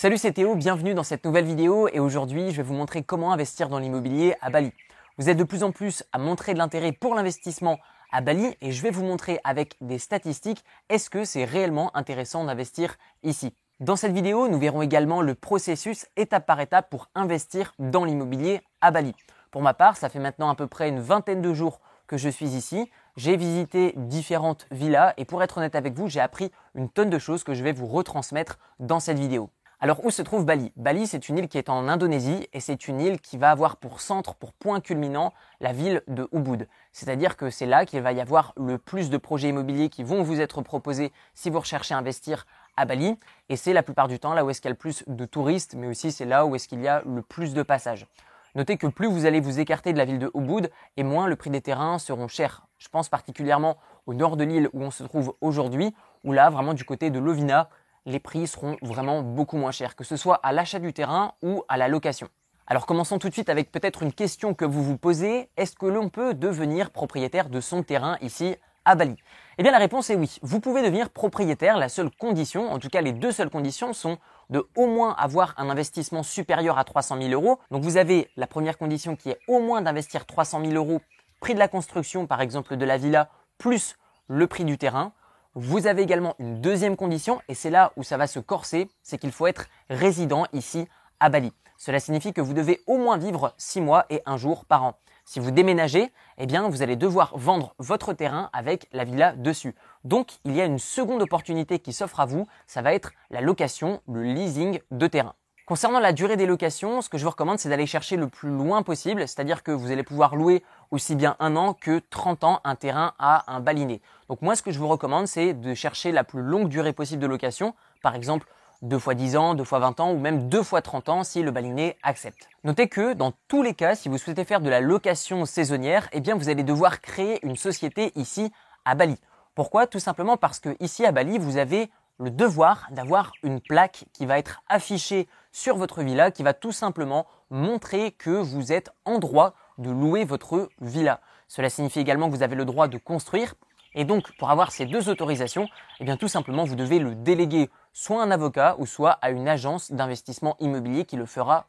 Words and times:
Salut 0.00 0.16
c'est 0.16 0.30
Théo, 0.30 0.54
bienvenue 0.54 0.94
dans 0.94 1.02
cette 1.02 1.24
nouvelle 1.24 1.44
vidéo 1.44 1.88
et 1.88 1.98
aujourd'hui 1.98 2.52
je 2.52 2.58
vais 2.58 2.62
vous 2.62 2.72
montrer 2.72 3.02
comment 3.02 3.32
investir 3.32 3.68
dans 3.68 3.80
l'immobilier 3.80 4.36
à 4.40 4.48
Bali. 4.48 4.72
Vous 5.16 5.28
êtes 5.28 5.36
de 5.36 5.42
plus 5.42 5.64
en 5.64 5.72
plus 5.72 6.04
à 6.12 6.18
montrer 6.18 6.52
de 6.52 6.58
l'intérêt 6.58 6.92
pour 6.92 7.16
l'investissement 7.16 7.80
à 8.12 8.20
Bali 8.20 8.54
et 8.60 8.70
je 8.70 8.80
vais 8.80 8.92
vous 8.92 9.02
montrer 9.02 9.40
avec 9.42 9.74
des 9.80 9.98
statistiques 9.98 10.62
est-ce 10.88 11.10
que 11.10 11.24
c'est 11.24 11.44
réellement 11.44 11.90
intéressant 11.96 12.44
d'investir 12.44 12.94
ici? 13.24 13.56
Dans 13.80 13.96
cette 13.96 14.12
vidéo, 14.12 14.46
nous 14.46 14.60
verrons 14.60 14.82
également 14.82 15.20
le 15.20 15.34
processus 15.34 16.06
étape 16.16 16.46
par 16.46 16.60
étape 16.60 16.90
pour 16.90 17.08
investir 17.16 17.74
dans 17.80 18.04
l'immobilier 18.04 18.60
à 18.80 18.92
Bali. 18.92 19.16
Pour 19.50 19.62
ma 19.62 19.74
part, 19.74 19.96
ça 19.96 20.08
fait 20.08 20.20
maintenant 20.20 20.48
à 20.48 20.54
peu 20.54 20.68
près 20.68 20.90
une 20.90 21.00
vingtaine 21.00 21.42
de 21.42 21.52
jours 21.52 21.80
que 22.06 22.16
je 22.16 22.28
suis 22.28 22.50
ici. 22.50 22.88
J'ai 23.16 23.36
visité 23.36 23.94
différentes 23.96 24.68
villas 24.70 25.12
et 25.16 25.24
pour 25.24 25.42
être 25.42 25.58
honnête 25.58 25.74
avec 25.74 25.94
vous, 25.94 26.06
j'ai 26.06 26.20
appris 26.20 26.52
une 26.76 26.88
tonne 26.88 27.10
de 27.10 27.18
choses 27.18 27.42
que 27.42 27.54
je 27.54 27.64
vais 27.64 27.72
vous 27.72 27.88
retransmettre 27.88 28.60
dans 28.78 29.00
cette 29.00 29.18
vidéo. 29.18 29.50
Alors 29.80 30.04
où 30.04 30.10
se 30.10 30.22
trouve 30.22 30.44
Bali? 30.44 30.72
Bali, 30.74 31.06
c'est 31.06 31.28
une 31.28 31.38
île 31.38 31.46
qui 31.46 31.56
est 31.56 31.68
en 31.68 31.86
Indonésie 31.86 32.48
et 32.52 32.58
c'est 32.58 32.88
une 32.88 33.00
île 33.00 33.20
qui 33.20 33.38
va 33.38 33.52
avoir 33.52 33.76
pour 33.76 34.00
centre, 34.00 34.34
pour 34.34 34.52
point 34.52 34.80
culminant, 34.80 35.32
la 35.60 35.72
ville 35.72 36.02
de 36.08 36.28
Ubud. 36.32 36.66
C'est-à-dire 36.90 37.36
que 37.36 37.48
c'est 37.48 37.64
là 37.64 37.86
qu'il 37.86 38.02
va 38.02 38.10
y 38.10 38.20
avoir 38.20 38.54
le 38.56 38.78
plus 38.78 39.08
de 39.08 39.16
projets 39.18 39.50
immobiliers 39.50 39.88
qui 39.88 40.02
vont 40.02 40.24
vous 40.24 40.40
être 40.40 40.62
proposés 40.62 41.12
si 41.34 41.48
vous 41.48 41.60
recherchez 41.60 41.94
à 41.94 41.98
investir 41.98 42.44
à 42.76 42.86
Bali. 42.86 43.20
Et 43.50 43.56
c'est 43.56 43.72
la 43.72 43.84
plupart 43.84 44.08
du 44.08 44.18
temps 44.18 44.34
là 44.34 44.44
où 44.44 44.50
est-ce 44.50 44.60
qu'il 44.60 44.68
y 44.68 44.72
a 44.72 44.74
le 44.74 44.78
plus 44.78 45.04
de 45.06 45.24
touristes, 45.26 45.76
mais 45.76 45.86
aussi 45.86 46.10
c'est 46.10 46.24
là 46.24 46.44
où 46.44 46.56
est-ce 46.56 46.66
qu'il 46.66 46.80
y 46.80 46.88
a 46.88 47.02
le 47.06 47.22
plus 47.22 47.54
de 47.54 47.62
passages. 47.62 48.08
Notez 48.56 48.78
que 48.78 48.88
plus 48.88 49.06
vous 49.06 49.26
allez 49.26 49.38
vous 49.38 49.60
écarter 49.60 49.92
de 49.92 49.98
la 49.98 50.04
ville 50.04 50.18
de 50.18 50.32
Ubud, 50.34 50.72
et 50.96 51.04
moins 51.04 51.28
le 51.28 51.36
prix 51.36 51.50
des 51.50 51.60
terrains 51.60 52.00
seront 52.00 52.26
chers. 52.26 52.66
Je 52.78 52.88
pense 52.88 53.08
particulièrement 53.08 53.76
au 54.06 54.14
nord 54.14 54.36
de 54.36 54.42
l'île 54.42 54.68
où 54.72 54.82
on 54.82 54.90
se 54.90 55.04
trouve 55.04 55.34
aujourd'hui, 55.40 55.94
où 56.24 56.32
là, 56.32 56.50
vraiment 56.50 56.74
du 56.74 56.84
côté 56.84 57.10
de 57.10 57.20
Lovina, 57.20 57.68
les 58.08 58.18
prix 58.18 58.46
seront 58.46 58.76
vraiment 58.82 59.22
beaucoup 59.22 59.58
moins 59.58 59.70
chers, 59.70 59.94
que 59.94 60.02
ce 60.02 60.16
soit 60.16 60.40
à 60.42 60.52
l'achat 60.52 60.78
du 60.78 60.92
terrain 60.92 61.34
ou 61.42 61.62
à 61.68 61.76
la 61.76 61.88
location. 61.88 62.28
Alors 62.66 62.86
commençons 62.86 63.18
tout 63.18 63.28
de 63.28 63.34
suite 63.34 63.50
avec 63.50 63.70
peut-être 63.70 64.02
une 64.02 64.12
question 64.12 64.54
que 64.54 64.64
vous 64.64 64.82
vous 64.82 64.96
posez. 64.96 65.50
Est-ce 65.56 65.76
que 65.76 65.86
l'on 65.86 66.08
peut 66.08 66.34
devenir 66.34 66.90
propriétaire 66.90 67.50
de 67.50 67.60
son 67.60 67.82
terrain 67.82 68.16
ici 68.20 68.56
à 68.84 68.94
Bali? 68.94 69.16
Eh 69.58 69.62
bien 69.62 69.72
la 69.72 69.78
réponse 69.78 70.08
est 70.10 70.16
oui. 70.16 70.38
Vous 70.42 70.60
pouvez 70.60 70.82
devenir 70.82 71.10
propriétaire. 71.10 71.76
La 71.76 71.88
seule 71.88 72.10
condition, 72.10 72.70
en 72.70 72.78
tout 72.78 72.88
cas 72.88 73.02
les 73.02 73.12
deux 73.12 73.32
seules 73.32 73.50
conditions 73.50 73.92
sont 73.92 74.18
de 74.48 74.66
au 74.74 74.86
moins 74.86 75.14
avoir 75.14 75.54
un 75.58 75.68
investissement 75.68 76.22
supérieur 76.22 76.78
à 76.78 76.84
300 76.84 77.20
000 77.20 77.30
euros. 77.32 77.58
Donc 77.70 77.82
vous 77.82 77.98
avez 77.98 78.30
la 78.36 78.46
première 78.46 78.78
condition 78.78 79.16
qui 79.16 79.30
est 79.30 79.38
au 79.48 79.60
moins 79.60 79.82
d'investir 79.82 80.24
300 80.24 80.62
000 80.64 80.72
euros, 80.72 81.00
prix 81.40 81.54
de 81.54 81.58
la 81.58 81.68
construction 81.68 82.26
par 82.26 82.40
exemple 82.40 82.76
de 82.76 82.84
la 82.84 82.96
villa, 82.96 83.28
plus 83.58 83.96
le 84.28 84.46
prix 84.46 84.64
du 84.64 84.78
terrain. 84.78 85.12
Vous 85.60 85.88
avez 85.88 86.02
également 86.02 86.36
une 86.38 86.60
deuxième 86.60 86.94
condition, 86.94 87.40
et 87.48 87.54
c'est 87.54 87.68
là 87.68 87.92
où 87.96 88.04
ça 88.04 88.16
va 88.16 88.28
se 88.28 88.38
corser, 88.38 88.88
c'est 89.02 89.18
qu'il 89.18 89.32
faut 89.32 89.48
être 89.48 89.66
résident 89.90 90.46
ici 90.52 90.86
à 91.18 91.30
Bali. 91.30 91.52
Cela 91.76 91.98
signifie 91.98 92.32
que 92.32 92.40
vous 92.40 92.54
devez 92.54 92.80
au 92.86 92.96
moins 92.96 93.18
vivre 93.18 93.54
6 93.58 93.80
mois 93.80 94.06
et 94.08 94.22
un 94.24 94.36
jour 94.36 94.66
par 94.66 94.84
an. 94.84 94.94
Si 95.24 95.40
vous 95.40 95.50
déménagez, 95.50 96.12
eh 96.38 96.46
bien, 96.46 96.68
vous 96.68 96.82
allez 96.82 96.94
devoir 96.94 97.36
vendre 97.36 97.74
votre 97.78 98.12
terrain 98.12 98.50
avec 98.52 98.86
la 98.92 99.02
villa 99.02 99.32
dessus. 99.32 99.74
Donc, 100.04 100.38
il 100.44 100.54
y 100.54 100.60
a 100.60 100.64
une 100.64 100.78
seconde 100.78 101.22
opportunité 101.22 101.80
qui 101.80 101.92
s'offre 101.92 102.20
à 102.20 102.26
vous, 102.26 102.46
ça 102.68 102.80
va 102.80 102.94
être 102.94 103.10
la 103.30 103.40
location, 103.40 104.00
le 104.06 104.22
leasing 104.22 104.78
de 104.92 105.06
terrain. 105.08 105.34
Concernant 105.68 106.00
la 106.00 106.14
durée 106.14 106.38
des 106.38 106.46
locations, 106.46 107.02
ce 107.02 107.10
que 107.10 107.18
je 107.18 107.24
vous 107.24 107.30
recommande, 107.30 107.58
c'est 107.58 107.68
d'aller 107.68 107.84
chercher 107.84 108.16
le 108.16 108.26
plus 108.26 108.48
loin 108.48 108.82
possible, 108.82 109.28
c'est-à-dire 109.28 109.62
que 109.62 109.70
vous 109.70 109.90
allez 109.90 110.02
pouvoir 110.02 110.34
louer 110.34 110.62
aussi 110.90 111.14
bien 111.14 111.36
un 111.40 111.56
an 111.56 111.74
que 111.74 112.00
30 112.08 112.42
ans 112.44 112.60
un 112.64 112.74
terrain 112.74 113.12
à 113.18 113.54
un 113.54 113.60
baliné. 113.60 114.00
Donc 114.30 114.40
moi, 114.40 114.56
ce 114.56 114.62
que 114.62 114.70
je 114.70 114.78
vous 114.78 114.88
recommande, 114.88 115.26
c'est 115.26 115.52
de 115.52 115.74
chercher 115.74 116.10
la 116.10 116.24
plus 116.24 116.40
longue 116.40 116.70
durée 116.70 116.94
possible 116.94 117.20
de 117.20 117.26
location, 117.26 117.74
par 118.02 118.14
exemple 118.14 118.46
2 118.80 118.98
fois 118.98 119.12
10 119.12 119.36
ans, 119.36 119.54
2 119.54 119.62
fois 119.62 119.78
20 119.78 120.00
ans 120.00 120.12
ou 120.12 120.18
même 120.18 120.48
2 120.48 120.62
fois 120.62 120.80
30 120.80 121.10
ans 121.10 121.22
si 121.22 121.42
le 121.42 121.50
baliné 121.50 121.98
accepte. 122.02 122.48
Notez 122.64 122.88
que 122.88 123.12
dans 123.12 123.34
tous 123.46 123.62
les 123.62 123.74
cas, 123.74 123.94
si 123.94 124.08
vous 124.08 124.16
souhaitez 124.16 124.46
faire 124.46 124.62
de 124.62 124.70
la 124.70 124.80
location 124.80 125.44
saisonnière, 125.44 126.08
eh 126.12 126.20
bien 126.20 126.34
vous 126.34 126.48
allez 126.48 126.62
devoir 126.62 127.02
créer 127.02 127.44
une 127.46 127.56
société 127.56 128.12
ici 128.16 128.50
à 128.86 128.94
Bali. 128.94 129.18
Pourquoi? 129.54 129.86
Tout 129.86 129.98
simplement 129.98 130.38
parce 130.38 130.60
que 130.60 130.76
ici 130.80 131.04
à 131.04 131.12
Bali, 131.12 131.36
vous 131.36 131.58
avez 131.58 131.90
le 132.18 132.30
devoir 132.30 132.86
d'avoir 132.90 133.32
une 133.42 133.60
plaque 133.60 134.04
qui 134.12 134.26
va 134.26 134.38
être 134.38 134.62
affichée 134.68 135.28
sur 135.52 135.76
votre 135.76 136.02
villa, 136.02 136.30
qui 136.30 136.42
va 136.42 136.54
tout 136.54 136.72
simplement 136.72 137.26
montrer 137.50 138.12
que 138.12 138.30
vous 138.30 138.72
êtes 138.72 138.90
en 139.04 139.18
droit 139.18 139.54
de 139.78 139.90
louer 139.90 140.24
votre 140.24 140.68
villa. 140.80 141.20
Cela 141.46 141.70
signifie 141.70 142.00
également 142.00 142.28
que 142.28 142.34
vous 142.34 142.42
avez 142.42 142.56
le 142.56 142.64
droit 142.64 142.88
de 142.88 142.98
construire. 142.98 143.54
Et 143.94 144.04
donc, 144.04 144.36
pour 144.36 144.50
avoir 144.50 144.70
ces 144.70 144.84
deux 144.84 145.08
autorisations, 145.08 145.66
eh 146.00 146.04
bien, 146.04 146.16
tout 146.16 146.28
simplement, 146.28 146.64
vous 146.64 146.76
devez 146.76 146.98
le 146.98 147.14
déléguer 147.14 147.70
soit 147.92 148.20
à 148.20 148.24
un 148.26 148.30
avocat 148.30 148.76
ou 148.78 148.86
soit 148.86 149.12
à 149.12 149.30
une 149.30 149.48
agence 149.48 149.90
d'investissement 149.90 150.56
immobilier 150.60 151.04
qui 151.04 151.16
le 151.16 151.26
fera 151.26 151.66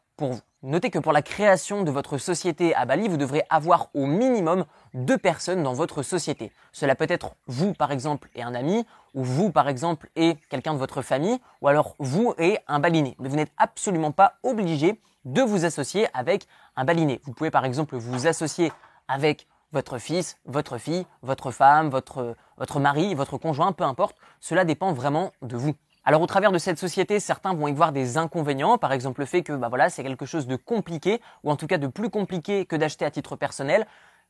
Notez 0.61 0.89
que 0.89 0.99
pour 0.99 1.13
la 1.13 1.21
création 1.21 1.83
de 1.83 1.91
votre 1.91 2.17
société 2.17 2.75
à 2.75 2.85
Bali, 2.85 3.07
vous 3.07 3.15
devrez 3.15 3.43
avoir 3.49 3.87
au 3.93 4.05
minimum 4.05 4.65
deux 4.93 5.17
personnes 5.17 5.63
dans 5.63 5.73
votre 5.73 6.03
société. 6.03 6.51
Cela 6.73 6.95
peut 6.95 7.07
être 7.07 7.35
vous 7.47 7.73
par 7.73 7.91
exemple 7.91 8.29
et 8.35 8.43
un 8.43 8.53
ami, 8.53 8.85
ou 9.13 9.23
vous 9.23 9.51
par 9.51 9.69
exemple 9.69 10.09
et 10.17 10.35
quelqu'un 10.49 10.73
de 10.73 10.79
votre 10.79 11.01
famille, 11.01 11.39
ou 11.61 11.69
alors 11.69 11.95
vous 11.99 12.33
et 12.37 12.59
un 12.67 12.79
baliné. 12.79 13.15
Mais 13.19 13.29
vous 13.29 13.37
n'êtes 13.37 13.53
absolument 13.57 14.11
pas 14.11 14.33
obligé 14.43 14.99
de 15.23 15.41
vous 15.41 15.63
associer 15.63 16.07
avec 16.13 16.45
un 16.75 16.83
baliné. 16.83 17.21
Vous 17.23 17.33
pouvez 17.33 17.51
par 17.51 17.63
exemple 17.63 17.95
vous 17.95 18.27
associer 18.27 18.73
avec 19.07 19.47
votre 19.71 19.97
fils, 19.97 20.37
votre 20.45 20.77
fille, 20.77 21.05
votre 21.21 21.51
femme, 21.51 21.89
votre 21.89 22.35
mari, 22.79 23.15
votre 23.15 23.37
conjoint, 23.37 23.71
peu 23.71 23.83
importe. 23.85 24.17
Cela 24.39 24.65
dépend 24.65 24.91
vraiment 24.91 25.31
de 25.41 25.55
vous. 25.55 25.75
Alors 26.05 26.21
au 26.21 26.27
travers 26.27 26.51
de 26.51 26.57
cette 26.57 26.79
société, 26.79 27.19
certains 27.19 27.53
vont 27.53 27.67
y 27.67 27.73
voir 27.73 27.91
des 27.91 28.17
inconvénients, 28.17 28.77
par 28.77 28.93
exemple 28.93 29.19
le 29.19 29.25
fait 29.25 29.43
que 29.43 29.53
bah 29.53 29.69
c'est 29.89 30.01
quelque 30.01 30.25
chose 30.25 30.47
de 30.47 30.55
compliqué 30.55 31.21
ou 31.43 31.51
en 31.51 31.57
tout 31.57 31.67
cas 31.67 31.77
de 31.77 31.87
plus 31.87 32.09
compliqué 32.09 32.65
que 32.65 32.77
d'acheter 32.77 33.03
à 33.03 33.11
titre 33.11 33.35
personnel. 33.35 33.85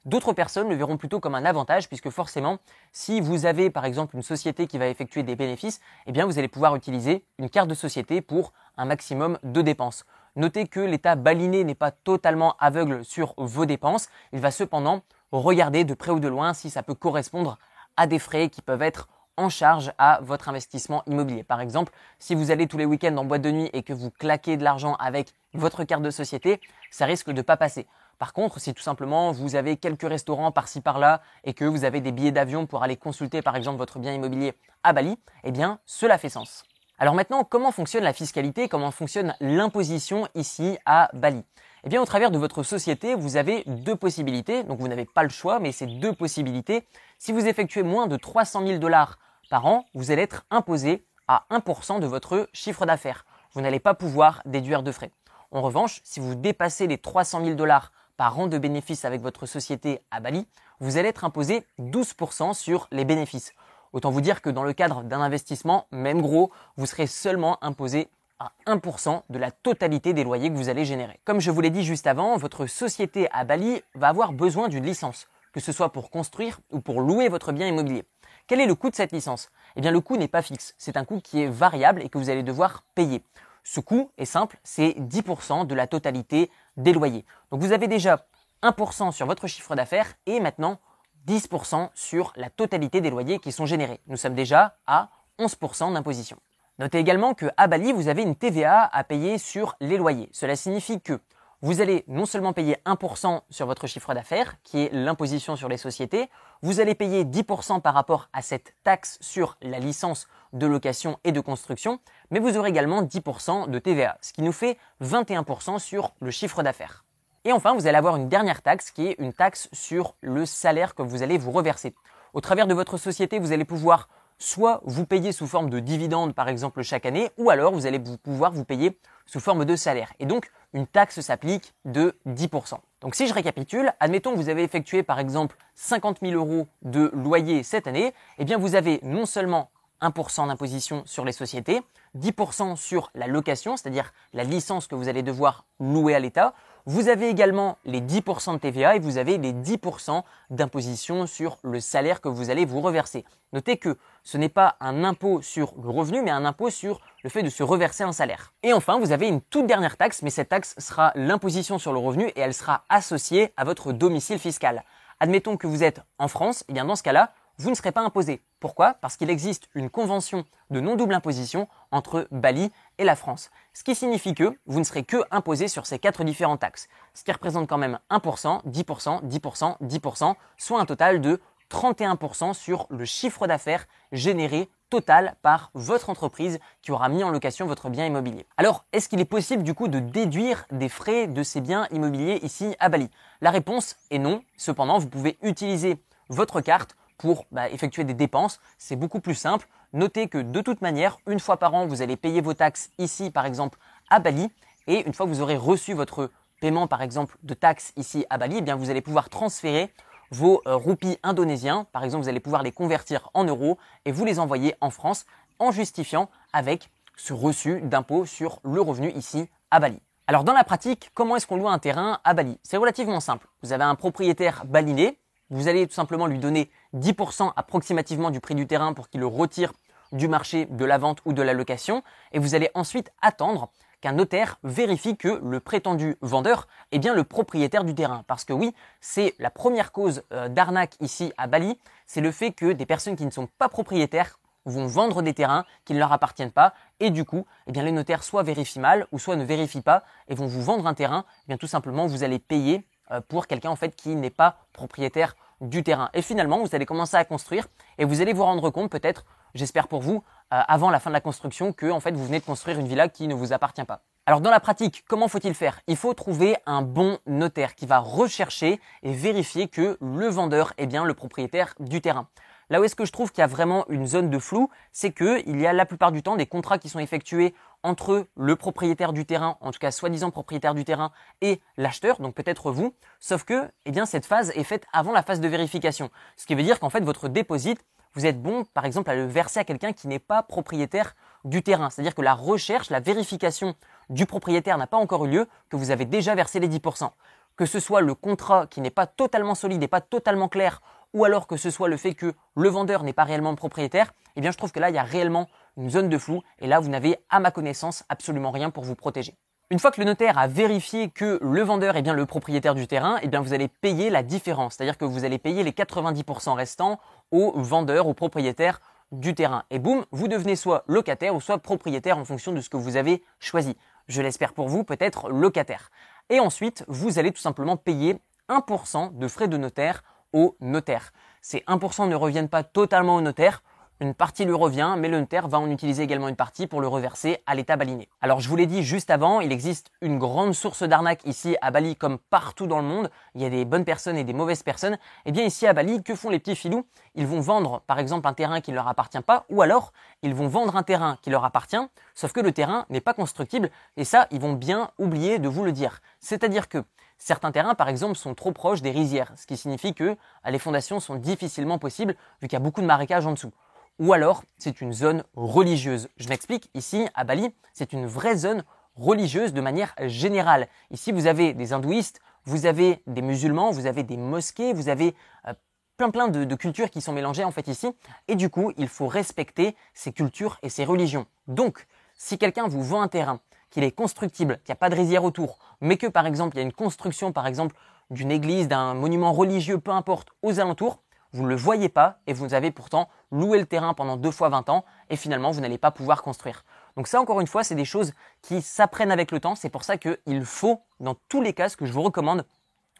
D'autres 0.05 0.33
personnes 0.33 0.67
le 0.67 0.75
verront 0.75 0.97
plutôt 0.97 1.19
comme 1.19 1.35
un 1.35 1.45
avantage 1.45 1.87
puisque 1.87 2.09
forcément, 2.09 2.57
si 2.91 3.21
vous 3.21 3.45
avez 3.45 3.69
par 3.69 3.85
exemple 3.85 4.15
une 4.15 4.23
société 4.23 4.65
qui 4.65 4.79
va 4.79 4.87
effectuer 4.87 5.21
des 5.21 5.35
bénéfices, 5.35 5.79
eh 6.07 6.11
bien 6.11 6.25
vous 6.25 6.39
allez 6.39 6.47
pouvoir 6.47 6.75
utiliser 6.75 7.23
une 7.37 7.49
carte 7.49 7.67
de 7.67 7.75
société 7.75 8.21
pour 8.21 8.51
un 8.75 8.85
maximum 8.85 9.37
de 9.43 9.61
dépenses. 9.61 10.05
Notez 10.35 10.67
que 10.67 10.79
l'État 10.79 11.15
baliné 11.15 11.63
n'est 11.63 11.75
pas 11.75 11.91
totalement 11.91 12.55
aveugle 12.59 13.05
sur 13.05 13.35
vos 13.37 13.65
dépenses, 13.65 14.09
il 14.33 14.39
va 14.39 14.51
cependant 14.51 15.01
regarder 15.31 15.83
de 15.83 15.93
près 15.93 16.11
ou 16.11 16.19
de 16.19 16.27
loin 16.27 16.53
si 16.53 16.71
ça 16.71 16.81
peut 16.81 16.95
correspondre 16.95 17.59
à 17.95 18.07
des 18.07 18.19
frais 18.19 18.49
qui 18.49 18.61
peuvent 18.61 18.81
être 18.81 19.07
en 19.39 19.49
charge 19.49 19.93
à 19.97 20.19
votre 20.21 20.49
investissement 20.49 21.01
immobilier. 21.07 21.43
Par 21.43 21.61
exemple, 21.61 21.93
si 22.19 22.35
vous 22.35 22.51
allez 22.51 22.67
tous 22.67 22.77
les 22.77 22.85
week-ends 22.85 23.15
en 23.17 23.23
boîte 23.23 23.41
de 23.41 23.51
nuit 23.51 23.69
et 23.73 23.83
que 23.83 23.93
vous 23.93 24.11
claquez 24.11 24.57
de 24.57 24.63
l'argent 24.63 24.95
avec 24.95 25.33
votre 25.53 25.85
carte 25.85 26.03
de 26.03 26.11
société, 26.11 26.59
ça 26.91 27.05
risque 27.05 27.29
de 27.29 27.37
ne 27.37 27.41
pas 27.41 27.57
passer. 27.57 27.87
Par 28.19 28.33
contre, 28.33 28.59
si 28.59 28.73
tout 28.73 28.83
simplement 28.83 29.31
vous 29.31 29.55
avez 29.55 29.77
quelques 29.77 30.07
restaurants 30.07 30.51
par-ci 30.51 30.81
par-là 30.81 31.21
et 31.45 31.53
que 31.53 31.63
vous 31.63 31.85
avez 31.85 32.01
des 32.01 32.11
billets 32.11 32.33
d'avion 32.33 32.65
pour 32.65 32.83
aller 32.83 32.97
consulter 32.97 33.41
par 33.41 33.55
exemple 33.55 33.77
votre 33.77 33.97
bien 33.97 34.13
immobilier 34.13 34.53
à 34.83 34.91
Bali, 34.91 35.17
eh 35.45 35.51
bien 35.51 35.79
cela 35.85 36.17
fait 36.17 36.27
sens. 36.27 36.65
Alors 36.97 37.15
maintenant, 37.15 37.45
comment 37.45 37.71
fonctionne 37.71 38.03
la 38.03 38.11
fiscalité, 38.11 38.67
comment 38.67 38.91
fonctionne 38.91 39.33
l'imposition 39.39 40.27
ici 40.35 40.77
à 40.85 41.09
Bali? 41.13 41.45
Eh 41.85 41.89
bien 41.89 42.01
au 42.01 42.05
travers 42.05 42.29
de 42.29 42.37
votre 42.37 42.61
société, 42.61 43.15
vous 43.15 43.37
avez 43.37 43.63
deux 43.65 43.95
possibilités, 43.95 44.65
donc 44.65 44.79
vous 44.79 44.89
n'avez 44.89 45.05
pas 45.05 45.23
le 45.23 45.29
choix, 45.29 45.61
mais 45.61 45.71
c'est 45.71 45.87
deux 45.87 46.11
possibilités. 46.11 46.85
Si 47.17 47.31
vous 47.31 47.47
effectuez 47.47 47.83
moins 47.83 48.07
de 48.07 48.17
300 48.17 48.67
000 48.67 48.79
dollars 48.79 49.17
par 49.49 49.65
an, 49.65 49.85
vous 49.93 50.11
allez 50.11 50.21
être 50.21 50.45
imposé 50.51 51.05
à 51.27 51.45
1% 51.51 51.99
de 51.99 52.07
votre 52.07 52.47
chiffre 52.53 52.85
d'affaires. 52.85 53.25
Vous 53.53 53.61
n'allez 53.61 53.79
pas 53.79 53.93
pouvoir 53.93 54.41
déduire 54.45 54.83
de 54.83 54.91
frais. 54.91 55.11
En 55.51 55.61
revanche, 55.61 56.01
si 56.03 56.19
vous 56.19 56.35
dépassez 56.35 56.87
les 56.87 56.99
300 56.99 57.43
000 57.43 57.55
dollars 57.55 57.91
par 58.17 58.37
an 58.37 58.47
de 58.47 58.57
bénéfices 58.57 59.05
avec 59.05 59.21
votre 59.21 59.45
société 59.45 60.01
à 60.11 60.19
Bali, 60.19 60.47
vous 60.79 60.97
allez 60.97 61.09
être 61.09 61.23
imposé 61.23 61.65
12% 61.79 62.53
sur 62.53 62.87
les 62.91 63.05
bénéfices. 63.05 63.53
Autant 63.91 64.11
vous 64.11 64.21
dire 64.21 64.41
que 64.41 64.49
dans 64.49 64.63
le 64.63 64.73
cadre 64.73 65.03
d'un 65.03 65.21
investissement, 65.21 65.87
même 65.91 66.21
gros, 66.21 66.51
vous 66.77 66.85
serez 66.85 67.07
seulement 67.07 67.57
imposé 67.63 68.07
à 68.37 68.51
1% 68.67 69.23
de 69.29 69.39
la 69.39 69.51
totalité 69.51 70.13
des 70.13 70.23
loyers 70.23 70.49
que 70.49 70.55
vous 70.55 70.69
allez 70.69 70.85
générer. 70.85 71.19
Comme 71.25 71.41
je 71.41 71.51
vous 71.51 71.61
l'ai 71.61 71.71
dit 71.71 71.83
juste 71.83 72.07
avant, 72.07 72.37
votre 72.37 72.67
société 72.67 73.27
à 73.31 73.43
Bali 73.43 73.81
va 73.95 74.09
avoir 74.09 74.31
besoin 74.31 74.67
d'une 74.67 74.85
licence, 74.85 75.27
que 75.51 75.59
ce 75.59 75.71
soit 75.71 75.91
pour 75.91 76.09
construire 76.09 76.59
ou 76.71 76.79
pour 76.79 77.01
louer 77.01 77.29
votre 77.29 77.51
bien 77.51 77.67
immobilier. 77.67 78.05
Quel 78.49 78.61
est 78.61 78.65
le 78.65 78.73
coût 78.73 78.89
de 78.89 78.95
cette 78.95 79.11
licence? 79.11 79.51
Eh 79.75 79.81
bien 79.81 79.91
le 79.91 80.01
coût 80.01 80.17
n'est 80.17 80.27
pas 80.27 80.41
fixe, 80.41 80.73
c'est 80.79 80.97
un 80.97 81.05
coût 81.05 81.21
qui 81.21 81.39
est 81.39 81.47
variable 81.47 82.01
et 82.01 82.09
que 82.09 82.17
vous 82.17 82.31
allez 82.31 82.41
devoir 82.41 82.81
payer. 82.95 83.23
Ce 83.63 83.79
coût 83.79 84.09
est 84.17 84.25
simple, 84.25 84.57
c'est 84.63 84.95
10% 84.97 85.67
de 85.67 85.75
la 85.75 85.85
totalité 85.85 86.49
des 86.75 86.91
loyers. 86.91 87.25
Donc 87.51 87.61
vous 87.61 87.73
avez 87.73 87.87
déjà 87.87 88.25
1% 88.63 89.11
sur 89.11 89.27
votre 89.27 89.45
chiffre 89.45 89.75
d'affaires 89.75 90.15
et 90.25 90.39
maintenant 90.39 90.79
10% 91.27 91.91
sur 91.93 92.33
la 92.37 92.49
totalité 92.49 93.01
des 93.01 93.11
loyers 93.11 93.37
qui 93.37 93.51
sont 93.51 93.67
générés. 93.67 93.99
Nous 94.07 94.17
sommes 94.17 94.33
déjà 94.33 94.77
à 94.87 95.11
11% 95.37 95.93
d'imposition. 95.93 96.37
Notez 96.79 96.97
également 96.97 97.35
que 97.35 97.51
à 97.55 97.67
Bali, 97.67 97.93
vous 97.93 98.07
avez 98.07 98.23
une 98.23 98.35
TVA 98.35 98.83
à 98.91 99.03
payer 99.03 99.37
sur 99.37 99.75
les 99.79 99.99
loyers. 99.99 100.29
Cela 100.31 100.55
signifie 100.55 101.01
que 101.01 101.19
vous 101.61 101.81
allez 101.81 102.05
non 102.07 102.25
seulement 102.25 102.53
payer 102.53 102.77
1% 102.85 103.41
sur 103.49 103.65
votre 103.65 103.85
chiffre 103.87 104.13
d'affaires, 104.13 104.55
qui 104.63 104.83
est 104.83 104.93
l'imposition 104.93 105.55
sur 105.55 105.67
les 105.67 105.77
sociétés, 105.77 106.29
vous 106.61 106.79
allez 106.79 106.95
payer 106.95 107.25
10% 107.25 107.81
par 107.81 107.93
rapport 107.93 108.29
à 108.31 108.41
cette 108.41 108.75
taxe 108.83 109.17
sur 109.19 109.57
la 109.61 109.79
licence 109.79 110.27
de 110.53 110.65
location 110.65 111.19
et 111.23 111.31
de 111.31 111.41
construction, 111.41 111.99
mais 112.31 112.39
vous 112.39 112.57
aurez 112.57 112.69
également 112.69 113.03
10% 113.03 113.69
de 113.69 113.79
TVA, 113.79 114.17
ce 114.21 114.31
qui 114.33 114.41
nous 114.41 114.53
fait 114.53 114.77
21% 115.01 115.79
sur 115.79 116.13
le 116.19 116.31
chiffre 116.31 116.63
d'affaires. 116.63 117.03
Et 117.45 117.51
enfin, 117.51 117.73
vous 117.73 117.87
allez 117.87 117.97
avoir 117.97 118.15
une 118.15 118.29
dernière 118.29 118.61
taxe 118.61 118.91
qui 118.91 119.07
est 119.07 119.15
une 119.19 119.33
taxe 119.33 119.69
sur 119.71 120.15
le 120.21 120.45
salaire 120.45 120.95
que 120.95 121.01
vous 121.01 121.23
allez 121.23 121.37
vous 121.37 121.51
reverser. 121.51 121.95
Au 122.33 122.41
travers 122.41 122.67
de 122.67 122.73
votre 122.73 122.97
société, 122.97 123.39
vous 123.39 123.51
allez 123.51 123.65
pouvoir 123.65 124.07
soit 124.39 124.81
vous 124.85 125.05
payer 125.05 125.31
sous 125.31 125.47
forme 125.47 125.69
de 125.69 125.79
dividendes 125.79 126.33
par 126.33 126.49
exemple 126.49 126.81
chaque 126.81 127.05
année, 127.05 127.29
ou 127.37 127.49
alors 127.49 127.73
vous 127.73 127.85
allez 127.85 127.99
pouvoir 127.99 128.51
vous 128.51 128.65
payer 128.65 128.97
sous 129.25 129.39
forme 129.39 129.65
de 129.65 129.75
salaire. 129.75 130.11
Et 130.19 130.25
donc, 130.25 130.49
une 130.73 130.87
taxe 130.87 131.19
s'applique 131.19 131.73
de 131.85 132.17
10%. 132.27 132.79
Donc 133.01 133.15
si 133.15 133.27
je 133.27 133.33
récapitule, 133.33 133.91
admettons 133.99 134.31
que 134.31 134.37
vous 134.37 134.49
avez 134.49 134.63
effectué 134.63 135.03
par 135.03 135.19
exemple 135.19 135.55
50 135.75 136.19
000 136.21 136.33
euros 136.33 136.67
de 136.81 137.11
loyer 137.13 137.63
cette 137.63 137.87
année, 137.87 138.13
eh 138.37 138.45
bien 138.45 138.57
vous 138.57 138.75
avez 138.75 138.99
non 139.03 139.25
seulement 139.25 139.69
1% 140.01 140.47
d'imposition 140.47 141.03
sur 141.05 141.25
les 141.25 141.31
sociétés, 141.31 141.81
10% 142.17 142.75
sur 142.75 143.11
la 143.15 143.27
location, 143.27 143.77
c'est-à-dire 143.77 144.13
la 144.33 144.43
licence 144.43 144.87
que 144.87 144.95
vous 144.95 145.09
allez 145.09 145.23
devoir 145.23 145.65
louer 145.79 146.15
à 146.15 146.19
l'État. 146.19 146.53
Vous 146.85 147.09
avez 147.09 147.29
également 147.29 147.77
les 147.85 148.01
10% 148.01 148.53
de 148.53 148.57
TVA 148.57 148.95
et 148.95 148.99
vous 148.99 149.17
avez 149.17 149.37
les 149.37 149.53
10% 149.53 150.23
d'imposition 150.49 151.27
sur 151.27 151.57
le 151.63 151.79
salaire 151.79 152.21
que 152.21 152.29
vous 152.29 152.49
allez 152.49 152.65
vous 152.65 152.81
reverser. 152.81 153.25
Notez 153.53 153.77
que 153.77 153.97
ce 154.23 154.37
n'est 154.37 154.49
pas 154.49 154.75
un 154.79 155.03
impôt 155.03 155.41
sur 155.41 155.73
le 155.81 155.89
revenu, 155.89 156.21
mais 156.21 156.31
un 156.31 156.45
impôt 156.45 156.69
sur 156.69 157.01
le 157.23 157.29
fait 157.29 157.43
de 157.43 157.49
se 157.49 157.63
reverser 157.63 158.03
un 158.03 158.11
salaire. 158.11 158.53
Et 158.63 158.73
enfin, 158.73 158.99
vous 158.99 159.11
avez 159.11 159.27
une 159.27 159.41
toute 159.41 159.67
dernière 159.67 159.97
taxe, 159.97 160.21
mais 160.21 160.29
cette 160.29 160.49
taxe 160.49 160.75
sera 160.77 161.11
l'imposition 161.15 161.79
sur 161.79 161.93
le 161.93 161.99
revenu 161.99 162.27
et 162.35 162.39
elle 162.39 162.53
sera 162.53 162.85
associée 162.89 163.53
à 163.57 163.63
votre 163.63 163.91
domicile 163.91 164.39
fiscal. 164.39 164.83
Admettons 165.19 165.57
que 165.57 165.67
vous 165.67 165.83
êtes 165.83 166.01
en 166.17 166.27
France, 166.27 166.63
et 166.69 166.73
bien 166.73 166.85
dans 166.85 166.95
ce 166.95 167.03
cas-là, 167.03 167.33
vous 167.57 167.69
ne 167.69 167.75
serez 167.75 167.91
pas 167.91 168.01
imposé. 168.01 168.41
Pourquoi? 168.59 168.93
Parce 168.95 169.15
qu'il 169.15 169.29
existe 169.29 169.69
une 169.73 169.89
convention 169.89 170.43
de 170.69 170.81
non-double 170.81 171.13
imposition 171.13 171.67
entre 171.91 172.27
Bali 172.31 172.71
et 172.97 173.05
la 173.05 173.15
France. 173.15 173.51
Ce 173.73 173.83
qui 173.83 173.95
signifie 173.95 174.33
que 174.33 174.57
vous 174.65 174.79
ne 174.79 174.83
serez 174.83 175.03
que 175.03 175.23
imposé 175.31 175.67
sur 175.67 175.85
ces 175.85 175.97
quatre 175.97 176.23
différentes 176.23 176.59
taxes. 176.59 176.89
Ce 177.13 177.23
qui 177.23 177.31
représente 177.31 177.69
quand 177.69 177.77
même 177.77 177.99
1%, 178.11 178.61
10%, 178.65 179.23
10%, 179.23 179.77
10%, 179.81 180.35
soit 180.57 180.79
un 180.79 180.85
total 180.85 181.21
de 181.21 181.39
31% 181.71 182.53
sur 182.53 182.87
le 182.89 183.05
chiffre 183.05 183.47
d'affaires 183.47 183.85
généré 184.11 184.69
total 184.89 185.35
par 185.41 185.69
votre 185.75 186.09
entreprise 186.09 186.59
qui 186.81 186.91
aura 186.91 187.09
mis 187.09 187.23
en 187.23 187.29
location 187.29 187.67
votre 187.67 187.89
bien 187.89 188.05
immobilier. 188.05 188.45
Alors, 188.57 188.85
est-ce 188.91 189.07
qu'il 189.07 189.19
est 189.19 189.25
possible 189.25 189.63
du 189.63 189.73
coup 189.73 189.87
de 189.87 189.99
déduire 189.99 190.65
des 190.71 190.89
frais 190.89 191.27
de 191.27 191.43
ces 191.43 191.61
biens 191.61 191.87
immobiliers 191.91 192.39
ici 192.41 192.75
à 192.79 192.89
Bali? 192.89 193.09
La 193.41 193.51
réponse 193.51 193.95
est 194.09 194.17
non. 194.17 194.41
Cependant, 194.57 194.97
vous 194.97 195.07
pouvez 195.07 195.37
utiliser 195.43 196.01
votre 196.29 196.61
carte 196.61 196.95
pour 197.19 197.45
bah, 197.51 197.69
effectuer 197.69 198.03
des 198.03 198.15
dépenses. 198.15 198.59
C'est 198.79 198.95
beaucoup 198.95 199.19
plus 199.19 199.35
simple. 199.35 199.67
Notez 199.93 200.27
que 200.27 200.39
de 200.39 200.61
toute 200.61 200.81
manière, 200.81 201.19
une 201.27 201.39
fois 201.39 201.57
par 201.57 201.75
an, 201.75 201.85
vous 201.85 202.01
allez 202.01 202.17
payer 202.17 202.41
vos 202.41 202.55
taxes 202.55 202.89
ici, 202.97 203.29
par 203.29 203.45
exemple, 203.45 203.77
à 204.09 204.19
Bali. 204.19 204.49
Et 204.87 205.05
une 205.05 205.13
fois 205.13 205.27
que 205.27 205.31
vous 205.31 205.41
aurez 205.41 205.57
reçu 205.57 205.93
votre 205.93 206.31
paiement, 206.61 206.87
par 206.87 207.03
exemple, 207.03 207.37
de 207.43 207.53
taxes 207.53 207.93
ici 207.95 208.25
à 208.31 208.39
Bali, 208.39 208.57
eh 208.57 208.61
bien, 208.61 208.75
vous 208.75 208.89
allez 208.89 209.01
pouvoir 209.01 209.29
transférer 209.29 209.93
vos 210.31 210.61
euh, 210.67 210.75
roupies 210.75 211.19
indonésiens. 211.21 211.85
Par 211.91 212.03
exemple, 212.03 212.23
vous 212.23 212.29
allez 212.29 212.39
pouvoir 212.39 212.63
les 212.63 212.71
convertir 212.71 213.29
en 213.33 213.43
euros 213.43 213.77
et 214.05 214.11
vous 214.11 214.25
les 214.25 214.39
envoyer 214.39 214.75
en 214.81 214.89
France 214.89 215.25
en 215.59 215.71
justifiant 215.71 216.29
avec 216.53 216.89
ce 217.17 217.33
reçu 217.33 217.81
d'impôt 217.81 218.25
sur 218.25 218.59
le 218.63 218.81
revenu 218.81 219.11
ici 219.11 219.49
à 219.71 219.79
Bali. 219.79 219.99
Alors 220.27 220.43
dans 220.43 220.53
la 220.53 220.63
pratique, 220.63 221.11
comment 221.13 221.35
est-ce 221.35 221.47
qu'on 221.47 221.57
loue 221.57 221.67
un 221.67 221.79
terrain 221.79 222.19
à 222.23 222.33
Bali? 222.33 222.59
C'est 222.63 222.77
relativement 222.77 223.19
simple. 223.19 223.47
Vous 223.61 223.73
avez 223.73 223.83
un 223.83 223.95
propriétaire 223.95 224.63
balinais 224.65 225.17
vous 225.49 225.67
allez 225.67 225.87
tout 225.87 225.93
simplement 225.93 226.27
lui 226.27 226.39
donner 226.39 226.69
10% 226.95 227.53
approximativement 227.55 228.31
du 228.31 228.39
prix 228.39 228.55
du 228.55 228.67
terrain 228.67 228.93
pour 228.93 229.09
qu'il 229.09 229.19
le 229.19 229.27
retire 229.27 229.73
du 230.11 230.27
marché 230.27 230.65
de 230.65 230.85
la 230.85 230.97
vente 230.97 231.19
ou 231.25 231.33
de 231.33 231.41
la 231.41 231.53
location. 231.53 232.03
Et 232.31 232.39
vous 232.39 232.55
allez 232.55 232.69
ensuite 232.73 233.11
attendre 233.21 233.69
qu'un 234.01 234.13
notaire 234.13 234.57
vérifie 234.63 235.17
que 235.17 235.41
le 235.43 235.59
prétendu 235.59 236.15
vendeur 236.21 236.67
est 236.91 236.99
bien 236.99 237.13
le 237.13 237.23
propriétaire 237.23 237.83
du 237.83 237.93
terrain. 237.93 238.23
Parce 238.27 238.45
que 238.45 238.53
oui, 238.53 238.73
c'est 239.01 239.35
la 239.39 239.49
première 239.49 239.91
cause 239.91 240.23
euh, 240.31 240.47
d'arnaque 240.47 240.95
ici 241.01 241.33
à 241.37 241.47
Bali, 241.47 241.77
c'est 242.05 242.21
le 242.21 242.31
fait 242.31 242.51
que 242.51 242.71
des 242.71 242.85
personnes 242.85 243.15
qui 243.15 243.25
ne 243.25 243.31
sont 243.31 243.47
pas 243.57 243.69
propriétaires 243.69 244.39
vont 244.65 244.87
vendre 244.87 245.21
des 245.21 245.33
terrains 245.33 245.65
qui 245.85 245.93
ne 245.93 245.99
leur 245.99 246.11
appartiennent 246.11 246.51
pas. 246.51 246.73
Et 246.99 247.09
du 247.09 247.25
coup, 247.25 247.45
eh 247.67 247.71
bien 247.71 247.83
les 247.83 247.91
notaires 247.91 248.23
soit 248.23 248.43
vérifient 248.43 248.79
mal 248.79 249.07
ou 249.11 249.19
soit 249.19 249.35
ne 249.35 249.43
vérifient 249.43 249.81
pas 249.81 250.03
et 250.27 250.35
vont 250.35 250.47
vous 250.47 250.61
vendre 250.61 250.85
un 250.87 250.93
terrain, 250.93 251.25
eh 251.43 251.47
bien 251.47 251.57
tout 251.57 251.67
simplement 251.67 252.07
vous 252.07 252.23
allez 252.23 252.39
payer 252.39 252.85
pour 253.27 253.47
quelqu'un 253.47 253.69
en 253.69 253.75
fait 253.75 253.95
qui 253.95 254.15
n'est 254.15 254.29
pas 254.29 254.57
propriétaire 254.73 255.35
du 255.61 255.83
terrain. 255.83 256.09
Et 256.13 256.21
finalement, 256.21 256.59
vous 256.63 256.73
allez 256.73 256.85
commencer 256.85 257.17
à 257.17 257.25
construire 257.25 257.67
et 257.97 258.05
vous 258.05 258.21
allez 258.21 258.33
vous 258.33 258.43
rendre 258.43 258.69
compte 258.69 258.89
peut-être, 258.89 259.25
j'espère 259.53 259.87
pour 259.87 260.01
vous, 260.01 260.23
euh, 260.53 260.61
avant 260.67 260.89
la 260.89 260.99
fin 260.99 261.09
de 261.09 261.13
la 261.13 261.21
construction, 261.21 261.73
que 261.73 261.89
en 261.91 261.99
fait 261.99 262.11
vous 262.11 262.25
venez 262.25 262.39
de 262.39 262.45
construire 262.45 262.79
une 262.79 262.87
villa 262.87 263.09
qui 263.09 263.27
ne 263.27 263.33
vous 263.33 263.53
appartient 263.53 263.83
pas. 263.83 264.01
Alors 264.25 264.41
dans 264.41 264.51
la 264.51 264.59
pratique, 264.59 265.03
comment 265.07 265.27
faut-il 265.27 265.53
faire? 265.53 265.81
Il 265.87 265.97
faut 265.97 266.13
trouver 266.13 266.55
un 266.65 266.81
bon 266.81 267.17
notaire 267.25 267.75
qui 267.75 267.85
va 267.85 267.99
rechercher 267.99 268.79
et 269.03 269.13
vérifier 269.13 269.67
que 269.67 269.97
le 270.01 270.27
vendeur 270.27 270.73
est 270.77 270.87
bien 270.87 271.03
le 271.03 271.13
propriétaire 271.13 271.73
du 271.79 272.01
terrain. 272.01 272.27
Là 272.69 272.79
où 272.79 272.83
est-ce 272.83 272.95
que 272.95 273.05
je 273.05 273.11
trouve 273.11 273.31
qu'il 273.31 273.41
y 273.41 273.43
a 273.43 273.47
vraiment 273.47 273.85
une 273.89 274.05
zone 274.05 274.29
de 274.29 274.37
flou, 274.37 274.69
c'est 274.91 275.11
qu'il 275.11 275.59
y 275.59 275.65
a 275.65 275.73
la 275.73 275.85
plupart 275.85 276.11
du 276.11 276.21
temps 276.21 276.35
des 276.35 276.45
contrats 276.45 276.77
qui 276.77 276.87
sont 276.87 276.99
effectués 276.99 277.55
entre 277.83 278.27
le 278.35 278.55
propriétaire 278.55 279.13
du 279.13 279.25
terrain, 279.25 279.57
en 279.61 279.71
tout 279.71 279.79
cas 279.79 279.91
soi-disant 279.91 280.31
propriétaire 280.31 280.73
du 280.73 280.83
terrain, 280.85 281.11
et 281.41 281.61
l'acheteur, 281.77 282.19
donc 282.21 282.35
peut-être 282.35 282.71
vous, 282.71 282.93
sauf 283.19 283.43
que 283.43 283.71
eh 283.85 283.91
bien, 283.91 284.05
cette 284.05 284.25
phase 284.25 284.51
est 284.55 284.63
faite 284.63 284.85
avant 284.93 285.11
la 285.11 285.23
phase 285.23 285.39
de 285.39 285.47
vérification. 285.47 286.09
Ce 286.35 286.45
qui 286.45 286.55
veut 286.55 286.63
dire 286.63 286.79
qu'en 286.79 286.89
fait 286.89 287.01
votre 287.01 287.29
déposit, 287.29 287.79
vous 288.15 288.25
êtes 288.25 288.41
bon 288.41 288.65
par 288.73 288.85
exemple 288.85 289.09
à 289.11 289.15
le 289.15 289.25
verser 289.25 289.59
à 289.59 289.63
quelqu'un 289.63 289.93
qui 289.93 290.07
n'est 290.07 290.19
pas 290.19 290.43
propriétaire 290.43 291.15
du 291.45 291.61
terrain. 291.63 291.89
C'est-à-dire 291.89 292.15
que 292.15 292.21
la 292.21 292.33
recherche, 292.33 292.89
la 292.89 292.99
vérification 292.99 293.75
du 294.09 294.25
propriétaire 294.25 294.77
n'a 294.77 294.87
pas 294.87 294.97
encore 294.97 295.25
eu 295.25 295.29
lieu, 295.29 295.47
que 295.69 295.75
vous 295.75 295.91
avez 295.91 296.05
déjà 296.05 296.35
versé 296.35 296.59
les 296.59 296.67
10%. 296.67 297.11
Que 297.55 297.65
ce 297.65 297.79
soit 297.79 298.01
le 298.01 298.15
contrat 298.15 298.67
qui 298.67 298.81
n'est 298.81 298.89
pas 298.89 299.05
totalement 299.05 299.55
solide 299.55 299.83
et 299.83 299.87
pas 299.87 300.01
totalement 300.01 300.47
clair 300.47 300.81
ou 301.13 301.25
alors 301.25 301.47
que 301.47 301.57
ce 301.57 301.69
soit 301.69 301.89
le 301.89 301.97
fait 301.97 302.13
que 302.13 302.33
le 302.55 302.69
vendeur 302.69 303.03
n'est 303.03 303.13
pas 303.13 303.23
réellement 303.23 303.55
propriétaire, 303.55 304.13
eh 304.35 304.41
bien 304.41 304.51
je 304.51 304.57
trouve 304.57 304.71
que 304.71 304.79
là 304.79 304.89
il 304.89 304.95
y 304.95 304.99
a 304.99 305.03
réellement 305.03 305.47
une 305.77 305.89
zone 305.89 306.09
de 306.09 306.17
flou 306.17 306.41
et 306.59 306.67
là 306.67 306.79
vous 306.79 306.89
n'avez 306.89 307.17
à 307.29 307.39
ma 307.39 307.51
connaissance 307.51 308.03
absolument 308.09 308.51
rien 308.51 308.69
pour 308.69 308.83
vous 308.83 308.95
protéger. 308.95 309.35
Une 309.71 309.77
fois 309.77 309.91
que 309.91 310.01
le 310.01 310.05
notaire 310.05 310.39
a 310.39 310.47
vérifié 310.47 311.11
que 311.11 311.37
le 311.43 311.61
vendeur 311.61 311.95
est 311.95 312.01
bien 312.01 312.15
le 312.15 312.25
propriétaire 312.25 312.73
du 312.73 312.87
terrain, 312.87 313.19
eh 313.21 313.27
bien 313.27 313.39
vous 313.41 313.53
allez 313.53 313.67
payer 313.67 314.09
la 314.09 314.23
différence, 314.23 314.75
c'est-à-dire 314.75 314.97
que 314.97 315.05
vous 315.05 315.25
allez 315.25 315.37
payer 315.37 315.63
les 315.63 315.71
90% 315.71 316.53
restants 316.53 316.99
au 317.31 317.51
vendeur, 317.61 318.07
au 318.07 318.15
propriétaire 318.15 318.81
du 319.11 319.35
terrain. 319.35 319.63
Et 319.69 319.77
boum, 319.77 320.05
vous 320.11 320.27
devenez 320.27 320.55
soit 320.55 320.83
locataire 320.87 321.35
ou 321.35 321.41
soit 321.41 321.59
propriétaire 321.59 322.17
en 322.17 322.25
fonction 322.25 322.51
de 322.51 322.61
ce 322.61 322.69
que 322.69 322.77
vous 322.77 322.95
avez 322.95 323.23
choisi. 323.39 323.77
Je 324.07 324.23
l'espère 324.23 324.53
pour 324.53 324.69
vous, 324.69 324.83
peut-être 324.83 325.29
locataire. 325.29 325.91
Et 326.29 326.39
ensuite, 326.39 326.83
vous 326.87 327.19
allez 327.19 327.31
tout 327.31 327.41
simplement 327.41 327.77
payer 327.77 328.19
1% 328.49 329.17
de 329.17 329.27
frais 329.27 329.47
de 329.47 329.57
notaire 329.57 330.03
au 330.33 330.55
notaire. 330.59 331.11
Ces 331.41 331.59
1% 331.67 332.07
ne 332.07 332.15
reviennent 332.15 332.49
pas 332.49 332.63
totalement 332.63 333.15
au 333.15 333.21
notaire, 333.21 333.61
une 334.01 334.13
partie 334.13 334.45
lui 334.45 334.53
revient, 334.53 334.95
mais 334.97 335.09
le 335.09 335.19
notaire 335.19 335.49
va 335.49 335.59
en 335.59 335.69
utiliser 335.69 336.03
également 336.03 336.29
une 336.29 336.37
partie 336.37 336.67
pour 336.67 336.79
le 336.79 336.87
reverser 336.87 337.43
à 337.45 337.53
l'État 337.53 337.75
balinais. 337.75 338.07
Alors 338.21 338.39
je 338.39 338.47
vous 338.47 338.55
l'ai 338.55 338.65
dit 338.65 338.81
juste 338.81 339.09
avant, 339.09 339.41
il 339.41 339.51
existe 339.51 339.91
une 339.99 340.17
grande 340.17 340.53
source 340.53 340.83
d'arnaque 340.83 341.25
ici 341.25 341.57
à 341.61 341.69
Bali 341.69 341.97
comme 341.97 342.17
partout 342.17 342.65
dans 342.65 342.79
le 342.79 342.87
monde. 342.87 343.11
Il 343.35 343.41
y 343.41 343.45
a 343.45 343.49
des 343.49 343.65
bonnes 343.65 343.83
personnes 343.83 344.15
et 344.15 344.23
des 344.23 344.31
mauvaises 344.31 344.63
personnes. 344.63 344.93
Et 344.93 344.97
eh 345.25 345.31
bien 345.33 345.43
ici 345.43 345.67
à 345.67 345.73
Bali, 345.73 346.01
que 346.01 346.15
font 346.15 346.29
les 346.29 346.39
petits 346.39 346.55
filous? 346.55 346.85
Ils 347.15 347.27
vont 347.27 347.41
vendre 347.41 347.81
par 347.87 347.99
exemple 347.99 348.25
un 348.25 348.33
terrain 348.33 348.61
qui 348.61 348.71
ne 348.71 348.77
leur 348.77 348.87
appartient 348.87 349.19
pas, 349.19 349.45
ou 349.49 349.61
alors 349.61 349.91
ils 350.21 350.33
vont 350.33 350.47
vendre 350.47 350.77
un 350.77 350.83
terrain 350.83 351.17
qui 351.21 351.29
leur 351.29 351.43
appartient, 351.43 351.75
sauf 352.15 352.31
que 352.31 352.39
le 352.39 352.53
terrain 352.53 352.85
n'est 352.89 353.01
pas 353.01 353.13
constructible, 353.13 353.69
et 353.97 354.05
ça, 354.05 354.27
ils 354.31 354.39
vont 354.39 354.53
bien 354.53 354.91
oublier 354.97 355.39
de 355.39 355.49
vous 355.49 355.65
le 355.65 355.73
dire. 355.73 355.99
C'est-à-dire 356.21 356.69
que 356.69 356.85
Certains 357.19 357.51
terrains, 357.51 357.75
par 357.75 357.89
exemple, 357.89 358.15
sont 358.15 358.33
trop 358.33 358.51
proches 358.51 358.81
des 358.81 358.91
rizières, 358.91 359.31
ce 359.35 359.45
qui 359.45 359.57
signifie 359.57 359.93
que 359.93 360.17
les 360.47 360.59
fondations 360.59 360.99
sont 360.99 361.15
difficilement 361.15 361.77
possibles 361.77 362.15
vu 362.41 362.47
qu'il 362.47 362.53
y 362.53 362.61
a 362.61 362.63
beaucoup 362.63 362.81
de 362.81 362.85
marécages 362.87 363.27
en 363.27 363.33
dessous 363.33 363.51
ou 363.99 364.13
alors 364.13 364.43
c'est 364.57 364.81
une 364.81 364.93
zone 364.93 365.23
religieuse. 365.35 366.07
Je 366.17 366.29
m'explique, 366.29 366.69
ici 366.73 367.07
à 367.13 367.25
Bali, 367.25 367.53
c'est 367.73 367.93
une 367.93 368.07
vraie 368.07 368.37
zone 368.37 368.63
religieuse 368.95 369.53
de 369.53 369.61
manière 369.61 369.93
générale. 370.05 370.67
Ici, 370.89 371.11
vous 371.11 371.27
avez 371.27 371.53
des 371.53 371.73
hindouistes, 371.73 372.21
vous 372.45 372.65
avez 372.65 373.01
des 373.07 373.21
musulmans, 373.21 373.71
vous 373.71 373.85
avez 373.85 374.03
des 374.03 374.17
mosquées, 374.17 374.73
vous 374.73 374.89
avez 374.89 375.15
euh, 375.47 375.53
plein 375.97 376.09
plein 376.09 376.27
de, 376.29 376.45
de, 376.45 376.55
cultures 376.55 376.89
qui 376.89 377.01
sont 377.01 377.11
mélangées 377.11 377.43
en 377.43 377.51
fait 377.51 377.67
ici. 377.67 377.91
Et 378.27 378.35
du 378.35 378.49
coup, 378.49 378.71
il 378.77 378.87
faut 378.87 379.07
respecter 379.07 379.75
ces 379.93 380.13
cultures 380.13 380.57
et 380.63 380.69
ces 380.69 380.85
religions. 380.85 381.27
Donc, 381.47 381.85
si 382.15 382.37
quelqu'un 382.37 382.67
vous 382.67 382.83
vend 382.83 383.01
un 383.01 383.07
terrain, 383.09 383.39
qu'il 383.69 383.83
est 383.83 383.91
constructible, 383.91 384.57
qu'il 384.57 384.71
n'y 384.71 384.73
a 384.73 384.75
pas 384.77 384.89
de 384.89 384.95
rizière 384.95 385.23
autour, 385.23 385.59
mais 385.81 385.97
que 385.97 386.07
par 386.07 386.25
exemple 386.25 386.55
il 386.55 386.59
y 386.59 386.63
a 386.63 386.65
une 386.65 386.73
construction 386.73 387.31
par 387.31 387.47
exemple 387.47 387.75
d'une 388.09 388.31
église, 388.31 388.67
d'un 388.67 388.93
monument 388.93 389.33
religieux, 389.33 389.79
peu 389.79 389.91
importe, 389.91 390.29
aux 390.41 390.59
alentours, 390.59 391.01
vous 391.31 391.43
ne 391.43 391.49
le 391.49 391.55
voyez 391.55 391.89
pas 391.89 392.19
et 392.25 392.33
vous 392.33 392.53
avez 392.53 392.71
pourtant 392.71 393.07
loué 393.31 393.59
le 393.59 393.65
terrain 393.65 393.93
pendant 393.93 394.17
deux 394.17 394.31
fois 394.31 394.49
20 394.49 394.69
ans 394.69 394.83
et 395.09 395.15
finalement 395.15 395.51
vous 395.51 395.61
n'allez 395.61 395.77
pas 395.77 395.91
pouvoir 395.91 396.23
construire. 396.23 396.63
Donc 396.97 397.07
ça 397.07 397.21
encore 397.21 397.39
une 397.39 397.47
fois, 397.47 397.63
c'est 397.63 397.75
des 397.75 397.85
choses 397.85 398.13
qui 398.41 398.61
s'apprennent 398.61 399.11
avec 399.11 399.31
le 399.31 399.39
temps. 399.39 399.55
C'est 399.55 399.69
pour 399.69 399.83
ça 399.83 399.97
qu'il 399.97 400.43
faut, 400.43 400.81
dans 400.99 401.15
tous 401.27 401.41
les 401.41 401.53
cas, 401.53 401.69
ce 401.69 401.77
que 401.77 401.85
je 401.85 401.93
vous 401.93 402.01
recommande 402.01 402.45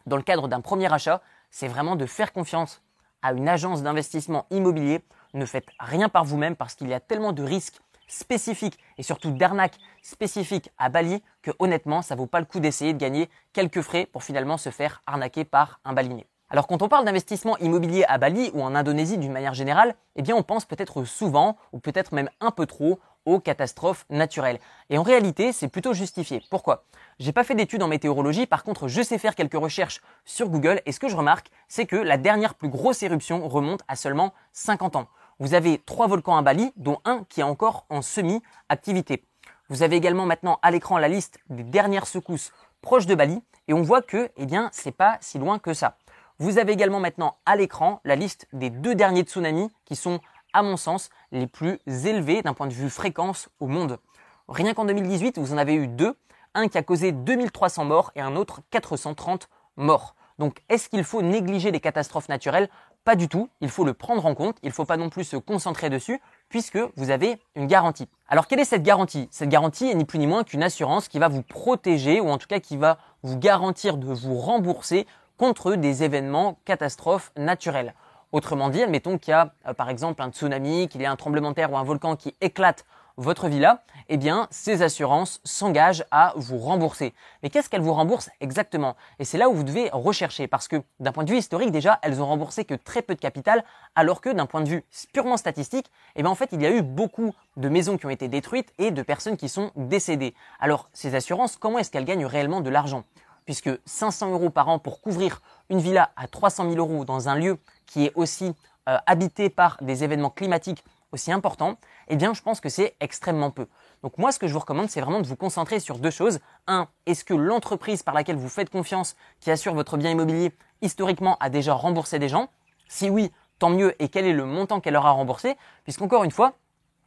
dans 0.06 0.16
le 0.16 0.22
cadre 0.22 0.46
d'un 0.46 0.60
premier 0.60 0.92
achat, 0.92 1.20
c'est 1.50 1.68
vraiment 1.68 1.96
de 1.96 2.06
faire 2.06 2.32
confiance 2.32 2.82
à 3.22 3.32
une 3.32 3.48
agence 3.48 3.82
d'investissement 3.82 4.46
immobilier, 4.50 5.04
ne 5.34 5.44
faites 5.44 5.66
rien 5.78 6.08
par 6.08 6.24
vous-même 6.24 6.56
parce 6.56 6.74
qu'il 6.74 6.88
y 6.88 6.94
a 6.94 7.00
tellement 7.00 7.32
de 7.32 7.42
risques 7.42 7.80
spécifiques 8.10 8.78
et 8.98 9.02
surtout 9.02 9.30
d'arnaques 9.30 9.78
spécifiques 10.02 10.70
à 10.78 10.88
Bali 10.88 11.22
que 11.42 11.50
honnêtement, 11.58 12.02
ça 12.02 12.14
vaut 12.14 12.26
pas 12.26 12.40
le 12.40 12.46
coup 12.46 12.60
d'essayer 12.60 12.92
de 12.92 12.98
gagner 12.98 13.30
quelques 13.52 13.80
frais 13.80 14.06
pour 14.06 14.24
finalement 14.24 14.58
se 14.58 14.70
faire 14.70 15.02
arnaquer 15.06 15.44
par 15.44 15.80
un 15.84 15.92
baliné. 15.92 16.26
Alors 16.52 16.66
quand 16.66 16.82
on 16.82 16.88
parle 16.88 17.04
d'investissement 17.04 17.56
immobilier 17.58 18.04
à 18.08 18.18
Bali 18.18 18.50
ou 18.54 18.62
en 18.62 18.74
Indonésie 18.74 19.18
d'une 19.18 19.30
manière 19.30 19.54
générale, 19.54 19.94
eh 20.16 20.22
bien 20.22 20.34
on 20.34 20.42
pense 20.42 20.64
peut-être 20.64 21.04
souvent 21.04 21.56
ou 21.72 21.78
peut-être 21.78 22.12
même 22.12 22.28
un 22.40 22.50
peu 22.50 22.66
trop 22.66 22.98
aux 23.24 23.38
catastrophes 23.38 24.04
naturelles. 24.10 24.58
Et 24.88 24.98
en 24.98 25.02
réalité, 25.02 25.52
c'est 25.52 25.68
plutôt 25.68 25.92
justifié. 25.92 26.42
Pourquoi? 26.50 26.84
J'ai 27.20 27.32
pas 27.32 27.44
fait 27.44 27.54
d'études 27.54 27.82
en 27.82 27.88
météorologie, 27.88 28.46
par 28.46 28.64
contre, 28.64 28.88
je 28.88 29.02
sais 29.02 29.18
faire 29.18 29.36
quelques 29.36 29.54
recherches 29.54 30.00
sur 30.24 30.48
Google 30.48 30.80
et 30.86 30.92
ce 30.92 30.98
que 30.98 31.08
je 31.08 31.16
remarque, 31.16 31.50
c'est 31.68 31.86
que 31.86 31.96
la 31.96 32.16
dernière 32.16 32.54
plus 32.54 32.68
grosse 32.68 33.02
éruption 33.02 33.46
remonte 33.46 33.82
à 33.86 33.94
seulement 33.94 34.32
50 34.52 34.96
ans. 34.96 35.08
Vous 35.40 35.54
avez 35.54 35.78
trois 35.78 36.06
volcans 36.06 36.36
à 36.36 36.42
Bali, 36.42 36.70
dont 36.76 36.98
un 37.06 37.24
qui 37.30 37.40
est 37.40 37.44
encore 37.44 37.86
en 37.88 38.02
semi-activité. 38.02 39.24
Vous 39.70 39.82
avez 39.82 39.96
également 39.96 40.26
maintenant 40.26 40.58
à 40.60 40.70
l'écran 40.70 40.98
la 40.98 41.08
liste 41.08 41.38
des 41.48 41.62
dernières 41.62 42.06
secousses 42.06 42.52
proches 42.82 43.06
de 43.06 43.14
Bali 43.14 43.42
et 43.66 43.72
on 43.72 43.80
voit 43.80 44.02
que, 44.02 44.30
eh 44.36 44.44
bien, 44.44 44.68
c'est 44.70 44.92
pas 44.92 45.16
si 45.22 45.38
loin 45.38 45.58
que 45.58 45.72
ça. 45.72 45.96
Vous 46.38 46.58
avez 46.58 46.72
également 46.72 47.00
maintenant 47.00 47.38
à 47.46 47.56
l'écran 47.56 48.02
la 48.04 48.16
liste 48.16 48.48
des 48.52 48.68
deux 48.68 48.94
derniers 48.94 49.22
tsunamis 49.22 49.70
qui 49.86 49.96
sont, 49.96 50.20
à 50.52 50.62
mon 50.62 50.76
sens, 50.76 51.08
les 51.32 51.46
plus 51.46 51.78
élevés 51.86 52.42
d'un 52.42 52.52
point 52.52 52.66
de 52.66 52.74
vue 52.74 52.90
fréquence 52.90 53.48
au 53.60 53.66
monde. 53.66 53.98
Rien 54.46 54.74
qu'en 54.74 54.84
2018, 54.84 55.38
vous 55.38 55.54
en 55.54 55.58
avez 55.58 55.74
eu 55.74 55.86
deux, 55.86 56.18
un 56.52 56.68
qui 56.68 56.76
a 56.76 56.82
causé 56.82 57.12
2300 57.12 57.86
morts 57.86 58.12
et 58.14 58.20
un 58.20 58.36
autre 58.36 58.60
430 58.70 59.48
morts. 59.78 60.14
Donc 60.40 60.62
est-ce 60.70 60.88
qu'il 60.88 61.04
faut 61.04 61.22
négliger 61.22 61.70
les 61.70 61.80
catastrophes 61.80 62.30
naturelles 62.30 62.70
Pas 63.04 63.16
du 63.16 63.28
tout, 63.28 63.48
il 63.62 63.70
faut 63.70 63.84
le 63.84 63.94
prendre 63.94 64.26
en 64.26 64.34
compte, 64.34 64.58
il 64.62 64.68
ne 64.68 64.74
faut 64.74 64.84
pas 64.84 64.98
non 64.98 65.08
plus 65.08 65.24
se 65.24 65.36
concentrer 65.36 65.88
dessus 65.88 66.20
puisque 66.50 66.78
vous 66.96 67.10
avez 67.10 67.40
une 67.54 67.66
garantie. 67.66 68.08
Alors 68.28 68.46
quelle 68.46 68.60
est 68.60 68.64
cette 68.64 68.82
garantie? 68.82 69.26
Cette 69.30 69.48
garantie 69.48 69.86
est 69.86 69.94
ni 69.94 70.04
plus 70.04 70.18
ni 70.18 70.26
moins 70.26 70.44
qu'une 70.44 70.62
assurance 70.62 71.08
qui 71.08 71.18
va 71.18 71.28
vous 71.28 71.42
protéger 71.42 72.20
ou 72.20 72.28
en 72.28 72.36
tout 72.36 72.46
cas 72.46 72.60
qui 72.60 72.76
va 72.76 72.98
vous 73.22 73.38
garantir 73.38 73.96
de 73.96 74.12
vous 74.12 74.36
rembourser 74.36 75.06
contre 75.38 75.76
des 75.76 76.02
événements 76.02 76.58
catastrophes 76.66 77.32
naturelles. 77.38 77.94
Autrement 78.32 78.68
dit, 78.68 78.82
admettons 78.82 79.16
qu'il 79.16 79.32
y 79.32 79.34
a 79.34 79.54
euh, 79.66 79.72
par 79.72 79.88
exemple 79.88 80.22
un 80.22 80.30
tsunami, 80.30 80.88
qu'il 80.88 81.00
y 81.00 81.06
a 81.06 81.10
un 81.10 81.16
tremblement 81.16 81.50
de 81.50 81.54
terre 81.54 81.72
ou 81.72 81.78
un 81.78 81.82
volcan 81.82 82.16
qui 82.16 82.36
éclate 82.42 82.84
votre 83.16 83.48
villa, 83.48 83.82
eh 84.08 84.16
bien 84.16 84.48
ces 84.50 84.82
assurances 84.82 85.40
s'engagent 85.44 86.04
à 86.10 86.32
vous 86.36 86.58
rembourser. 86.58 87.14
Mais 87.42 87.50
qu'est-ce 87.50 87.68
qu'elles 87.68 87.80
vous 87.80 87.92
remboursent 87.92 88.30
exactement? 88.40 88.96
Et 89.18 89.24
c'est 89.24 89.38
là 89.38 89.48
où 89.48 89.54
vous 89.54 89.64
devez 89.64 89.90
rechercher 89.92 90.46
parce 90.46 90.68
que 90.68 90.82
d'un 90.98 91.12
point 91.12 91.24
de 91.24 91.30
vue 91.30 91.38
historique 91.38 91.70
déjà, 91.70 91.98
elles 92.02 92.20
ont 92.20 92.26
remboursé 92.26 92.64
que 92.64 92.74
très 92.74 93.02
peu 93.02 93.14
de 93.14 93.20
capital 93.20 93.64
alors 93.94 94.20
que 94.20 94.30
d'un 94.30 94.46
point 94.46 94.62
de 94.62 94.68
vue 94.68 94.84
purement 95.12 95.36
statistique, 95.36 95.90
eh 96.16 96.22
bien 96.22 96.34
il 96.52 96.62
y 96.62 96.66
a 96.66 96.70
eu 96.70 96.82
beaucoup 96.82 97.34
de 97.56 97.68
maisons 97.68 97.98
qui 97.98 98.06
ont 98.06 98.10
été 98.10 98.28
détruites 98.28 98.72
et 98.78 98.90
de 98.90 99.02
personnes 99.02 99.36
qui 99.36 99.48
sont 99.48 99.70
décédées. 99.76 100.34
Alors 100.58 100.88
ces 100.92 101.14
assurances, 101.14 101.56
comment 101.56 101.78
est-ce 101.78 101.90
qu'elles 101.90 102.04
gagnent 102.04 102.26
réellement 102.26 102.60
de 102.60 102.70
l'argent? 102.70 103.04
Puisque 103.44 103.70
500 103.84 104.32
euros 104.32 104.50
par 104.50 104.68
an 104.68 104.78
pour 104.78 105.00
couvrir 105.00 105.42
une 105.70 105.80
villa 105.80 106.10
à 106.16 106.26
300 106.26 106.70
000 106.70 106.76
euros 106.76 107.04
dans 107.04 107.28
un 107.28 107.34
lieu 107.34 107.58
qui 107.86 108.06
est 108.06 108.12
aussi 108.14 108.54
euh, 108.88 108.98
habité 109.06 109.50
par 109.50 109.76
des 109.80 110.04
événements 110.04 110.30
climatiques 110.30 110.84
aussi 111.12 111.32
importants, 111.32 111.76
eh 112.08 112.16
bien 112.16 112.34
je 112.34 112.42
pense 112.42 112.60
que 112.60 112.68
c'est 112.68 112.96
extrêmement 113.00 113.50
peu. 113.50 113.66
Donc 114.02 114.18
moi 114.18 114.32
ce 114.32 114.38
que 114.38 114.46
je 114.46 114.52
vous 114.52 114.60
recommande 114.60 114.88
c'est 114.88 115.00
vraiment 115.00 115.20
de 115.20 115.26
vous 115.26 115.36
concentrer 115.36 115.80
sur 115.80 115.98
deux 115.98 116.10
choses. 116.10 116.40
Un, 116.66 116.88
est-ce 117.06 117.24
que 117.24 117.34
l'entreprise 117.34 118.02
par 118.02 118.14
laquelle 118.14 118.36
vous 118.36 118.48
faites 118.48 118.70
confiance, 118.70 119.16
qui 119.40 119.50
assure 119.50 119.74
votre 119.74 119.96
bien 119.96 120.10
immobilier, 120.10 120.52
historiquement 120.82 121.36
a 121.40 121.50
déjà 121.50 121.74
remboursé 121.74 122.18
des 122.18 122.28
gens? 122.28 122.48
Si 122.88 123.10
oui, 123.10 123.32
tant 123.58 123.70
mieux 123.70 123.94
et 124.02 124.08
quel 124.08 124.26
est 124.26 124.32
le 124.32 124.44
montant 124.44 124.80
qu'elle 124.80 124.96
aura 124.96 125.10
remboursé? 125.10 125.56
Puisqu'encore 125.84 126.24
une 126.24 126.30
fois, 126.30 126.54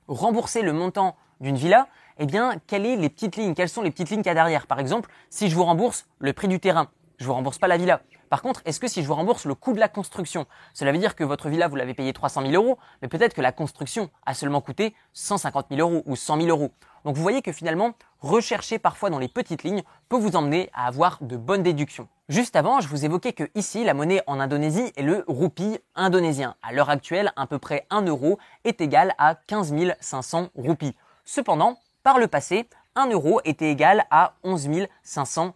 rembourser 0.08 0.62
le 0.62 0.74
montant 0.74 1.16
d'une 1.42 1.56
villa, 1.56 1.88
eh 2.20 2.26
bien, 2.26 2.56
quelles 2.68 2.86
sont 2.86 3.02
les 3.02 3.10
petites 3.10 3.36
lignes? 3.36 3.54
Quelles 3.54 3.70
sont 3.70 3.82
les 3.82 3.92
petites 3.92 4.10
lignes 4.10 4.22
qu'il 4.22 4.28
y 4.28 4.32
a 4.32 4.36
derrière? 4.36 4.68
Par 4.68 4.80
exemple, 4.80 5.10
si 5.30 5.50
je 5.50 5.56
vous 5.56 5.64
rembourse 5.64 6.06
le 6.20 6.32
prix 6.32 6.48
du 6.48 6.60
terrain, 6.60 6.90
je 7.18 7.26
vous 7.26 7.34
rembourse 7.34 7.58
pas 7.58 7.68
la 7.68 7.78
villa. 7.78 8.02
Par 8.34 8.42
contre, 8.42 8.64
est-ce 8.66 8.80
que 8.80 8.88
si 8.88 9.04
je 9.04 9.08
vous 9.08 9.14
rembourse 9.14 9.46
le 9.46 9.54
coût 9.54 9.74
de 9.74 9.80
la 9.80 9.88
construction, 9.88 10.48
cela 10.74 10.92
veut 10.92 10.98
dire 10.98 11.16
que 11.16 11.24
votre 11.24 11.50
villa, 11.50 11.68
vous 11.68 11.76
l'avez 11.76 11.94
payé 11.94 12.14
300 12.14 12.42
000 12.42 12.54
euros, 12.54 12.80
mais 13.04 13.08
peut-être 13.08 13.36
que 13.36 13.42
la 13.42 13.52
construction 13.52 14.10
a 14.26 14.34
seulement 14.34 14.60
coûté 14.60 14.96
150 15.14 15.68
000 15.70 15.88
euros 15.88 16.02
ou 16.08 16.16
100 16.16 16.38
000 16.38 16.48
euros. 16.48 16.72
Donc 17.06 17.16
vous 17.16 17.22
voyez 17.22 17.44
que 17.44 17.52
finalement, 17.52 17.94
rechercher 18.22 18.80
parfois 18.80 19.12
dans 19.12 19.20
les 19.20 19.28
petites 19.28 19.62
lignes 19.62 19.84
peut 20.10 20.18
vous 20.18 20.36
emmener 20.36 20.72
à 20.74 20.88
avoir 20.88 21.20
de 21.22 21.38
bonnes 21.38 21.62
déductions. 21.62 22.08
Juste 22.28 22.56
avant, 22.56 22.82
je 22.82 22.88
vous 22.88 23.06
évoquais 23.06 23.34
que 23.34 23.52
ici, 23.54 23.84
la 23.84 23.94
monnaie 23.94 24.24
en 24.26 24.40
Indonésie 24.40 24.92
est 24.96 25.04
le 25.04 25.24
roupie 25.28 25.78
indonésien. 25.94 26.56
À 26.64 26.74
l'heure 26.74 26.90
actuelle, 26.90 27.34
à 27.36 27.46
peu 27.46 27.60
près 27.60 27.86
1 27.92 28.02
euro 28.08 28.40
est 28.64 28.82
égal 28.82 29.14
à 29.20 29.36
15 29.36 29.76
500 30.00 30.48
roupies. 30.56 30.96
Cependant, 31.24 31.78
par 32.02 32.18
le 32.18 32.26
passé, 32.26 32.68
1 32.96 33.12
euro 33.12 33.42
était 33.46 33.70
égal 33.70 34.08
à 34.10 34.34
11 34.44 34.88
500 35.04 35.54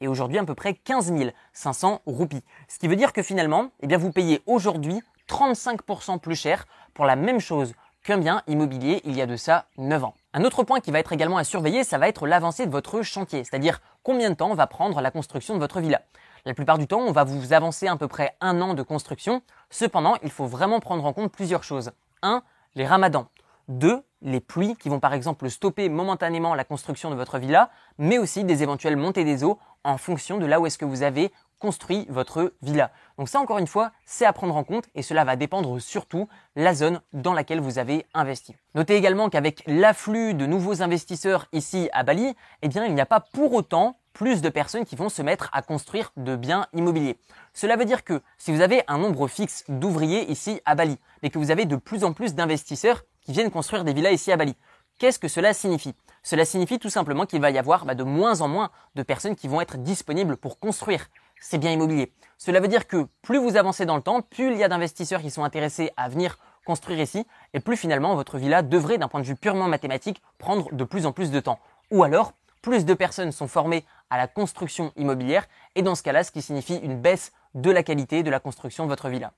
et 0.00 0.08
aujourd'hui 0.08 0.38
à 0.38 0.44
peu 0.44 0.54
près 0.54 0.74
15 0.74 1.12
500 1.52 2.00
roupies. 2.06 2.44
Ce 2.68 2.78
qui 2.78 2.88
veut 2.88 2.96
dire 2.96 3.12
que 3.12 3.22
finalement, 3.22 3.70
eh 3.80 3.86
bien, 3.86 3.98
vous 3.98 4.12
payez 4.12 4.42
aujourd'hui 4.46 5.00
35% 5.28 6.18
plus 6.18 6.36
cher 6.36 6.66
pour 6.94 7.04
la 7.04 7.16
même 7.16 7.40
chose 7.40 7.74
qu'un 8.04 8.18
bien 8.18 8.42
immobilier 8.46 9.00
il 9.04 9.16
y 9.16 9.22
a 9.22 9.26
de 9.26 9.36
ça 9.36 9.66
9 9.78 10.04
ans. 10.04 10.14
Un 10.34 10.44
autre 10.44 10.64
point 10.64 10.80
qui 10.80 10.90
va 10.90 10.98
être 10.98 11.12
également 11.12 11.36
à 11.36 11.44
surveiller, 11.44 11.84
ça 11.84 11.98
va 11.98 12.08
être 12.08 12.26
l'avancée 12.26 12.66
de 12.66 12.70
votre 12.70 13.02
chantier, 13.02 13.44
c'est-à-dire 13.44 13.80
combien 14.02 14.30
de 14.30 14.34
temps 14.34 14.54
va 14.54 14.66
prendre 14.66 15.00
la 15.00 15.10
construction 15.10 15.54
de 15.54 15.60
votre 15.60 15.80
villa? 15.80 16.02
La 16.44 16.54
plupart 16.54 16.78
du 16.78 16.88
temps, 16.88 17.00
on 17.00 17.12
va 17.12 17.22
vous 17.22 17.52
avancer 17.52 17.86
à 17.86 17.96
peu 17.96 18.08
près 18.08 18.36
un 18.40 18.60
an 18.60 18.74
de 18.74 18.82
construction. 18.82 19.42
Cependant, 19.70 20.16
il 20.24 20.30
faut 20.30 20.46
vraiment 20.46 20.80
prendre 20.80 21.04
en 21.04 21.12
compte 21.12 21.30
plusieurs 21.30 21.62
choses. 21.62 21.92
1. 22.22 22.42
Les 22.74 22.84
ramadans. 22.84 23.28
2 23.68 24.02
les 24.22 24.40
pluies 24.40 24.76
qui 24.76 24.88
vont 24.88 25.00
par 25.00 25.14
exemple 25.14 25.50
stopper 25.50 25.88
momentanément 25.88 26.54
la 26.54 26.64
construction 26.64 27.10
de 27.10 27.14
votre 27.14 27.38
villa, 27.38 27.70
mais 27.98 28.18
aussi 28.18 28.44
des 28.44 28.62
éventuelles 28.62 28.96
montées 28.96 29.24
des 29.24 29.44
eaux 29.44 29.58
en 29.84 29.98
fonction 29.98 30.38
de 30.38 30.46
là 30.46 30.60
où 30.60 30.66
est-ce 30.66 30.78
que 30.78 30.84
vous 30.84 31.02
avez 31.02 31.32
construit 31.58 32.06
votre 32.08 32.54
villa. 32.60 32.90
Donc 33.18 33.28
ça 33.28 33.38
encore 33.38 33.58
une 33.58 33.68
fois, 33.68 33.92
c'est 34.04 34.24
à 34.24 34.32
prendre 34.32 34.56
en 34.56 34.64
compte 34.64 34.88
et 34.96 35.02
cela 35.02 35.24
va 35.24 35.36
dépendre 35.36 35.80
surtout 35.80 36.28
la 36.56 36.74
zone 36.74 37.00
dans 37.12 37.34
laquelle 37.34 37.60
vous 37.60 37.78
avez 37.78 38.04
investi. 38.14 38.56
Notez 38.74 38.96
également 38.96 39.30
qu'avec 39.30 39.62
l'afflux 39.66 40.34
de 40.34 40.46
nouveaux 40.46 40.82
investisseurs 40.82 41.46
ici 41.52 41.88
à 41.92 42.02
Bali, 42.02 42.34
eh 42.62 42.68
bien 42.68 42.84
il 42.84 42.94
n'y 42.94 43.00
a 43.00 43.06
pas 43.06 43.20
pour 43.20 43.52
autant 43.52 43.96
plus 44.12 44.42
de 44.42 44.48
personnes 44.48 44.84
qui 44.84 44.96
vont 44.96 45.08
se 45.08 45.22
mettre 45.22 45.50
à 45.52 45.62
construire 45.62 46.12
de 46.16 46.34
biens 46.34 46.66
immobiliers. 46.74 47.16
Cela 47.54 47.76
veut 47.76 47.84
dire 47.84 48.04
que 48.04 48.22
si 48.38 48.52
vous 48.52 48.60
avez 48.60 48.82
un 48.88 48.98
nombre 48.98 49.28
fixe 49.28 49.64
d'ouvriers 49.68 50.30
ici 50.30 50.60
à 50.64 50.74
Bali, 50.74 50.98
mais 51.22 51.30
que 51.30 51.38
vous 51.38 51.50
avez 51.50 51.64
de 51.64 51.76
plus 51.76 52.04
en 52.04 52.12
plus 52.12 52.34
d'investisseurs 52.34 53.04
qui 53.24 53.32
viennent 53.32 53.50
construire 53.50 53.84
des 53.84 53.92
villas 53.92 54.12
ici 54.12 54.32
à 54.32 54.36
Bali. 54.36 54.56
Qu'est-ce 54.98 55.18
que 55.18 55.28
cela 55.28 55.52
signifie? 55.52 55.94
Cela 56.22 56.44
signifie 56.44 56.78
tout 56.78 56.90
simplement 56.90 57.26
qu'il 57.26 57.40
va 57.40 57.50
y 57.50 57.58
avoir 57.58 57.84
bah, 57.84 57.94
de 57.94 58.04
moins 58.04 58.40
en 58.40 58.48
moins 58.48 58.70
de 58.94 59.02
personnes 59.02 59.34
qui 59.34 59.48
vont 59.48 59.60
être 59.60 59.78
disponibles 59.78 60.36
pour 60.36 60.58
construire 60.58 61.08
ces 61.40 61.58
biens 61.58 61.72
immobiliers. 61.72 62.12
Cela 62.38 62.60
veut 62.60 62.68
dire 62.68 62.86
que 62.86 63.08
plus 63.22 63.38
vous 63.38 63.56
avancez 63.56 63.84
dans 63.84 63.96
le 63.96 64.02
temps, 64.02 64.22
plus 64.22 64.52
il 64.52 64.56
y 64.56 64.64
a 64.64 64.68
d'investisseurs 64.68 65.20
qui 65.20 65.30
sont 65.30 65.44
intéressés 65.44 65.90
à 65.96 66.08
venir 66.08 66.38
construire 66.64 67.00
ici, 67.00 67.26
et 67.54 67.60
plus 67.60 67.76
finalement 67.76 68.14
votre 68.14 68.38
villa 68.38 68.62
devrait, 68.62 68.98
d'un 68.98 69.08
point 69.08 69.20
de 69.20 69.26
vue 69.26 69.34
purement 69.34 69.66
mathématique, 69.66 70.22
prendre 70.38 70.72
de 70.72 70.84
plus 70.84 71.06
en 71.06 71.12
plus 71.12 71.32
de 71.32 71.40
temps. 71.40 71.58
Ou 71.90 72.04
alors, 72.04 72.34
plus 72.62 72.84
de 72.84 72.94
personnes 72.94 73.32
sont 73.32 73.48
formées 73.48 73.84
à 74.08 74.16
la 74.16 74.28
construction 74.28 74.92
immobilière, 74.96 75.48
et 75.74 75.82
dans 75.82 75.96
ce 75.96 76.04
cas-là, 76.04 76.22
ce 76.22 76.30
qui 76.30 76.42
signifie 76.42 76.76
une 76.76 77.00
baisse 77.00 77.32
de 77.54 77.70
la 77.70 77.82
qualité 77.82 78.22
de 78.22 78.30
la 78.30 78.38
construction 78.38 78.84
de 78.84 78.88
votre 78.88 79.08
villa. 79.08 79.32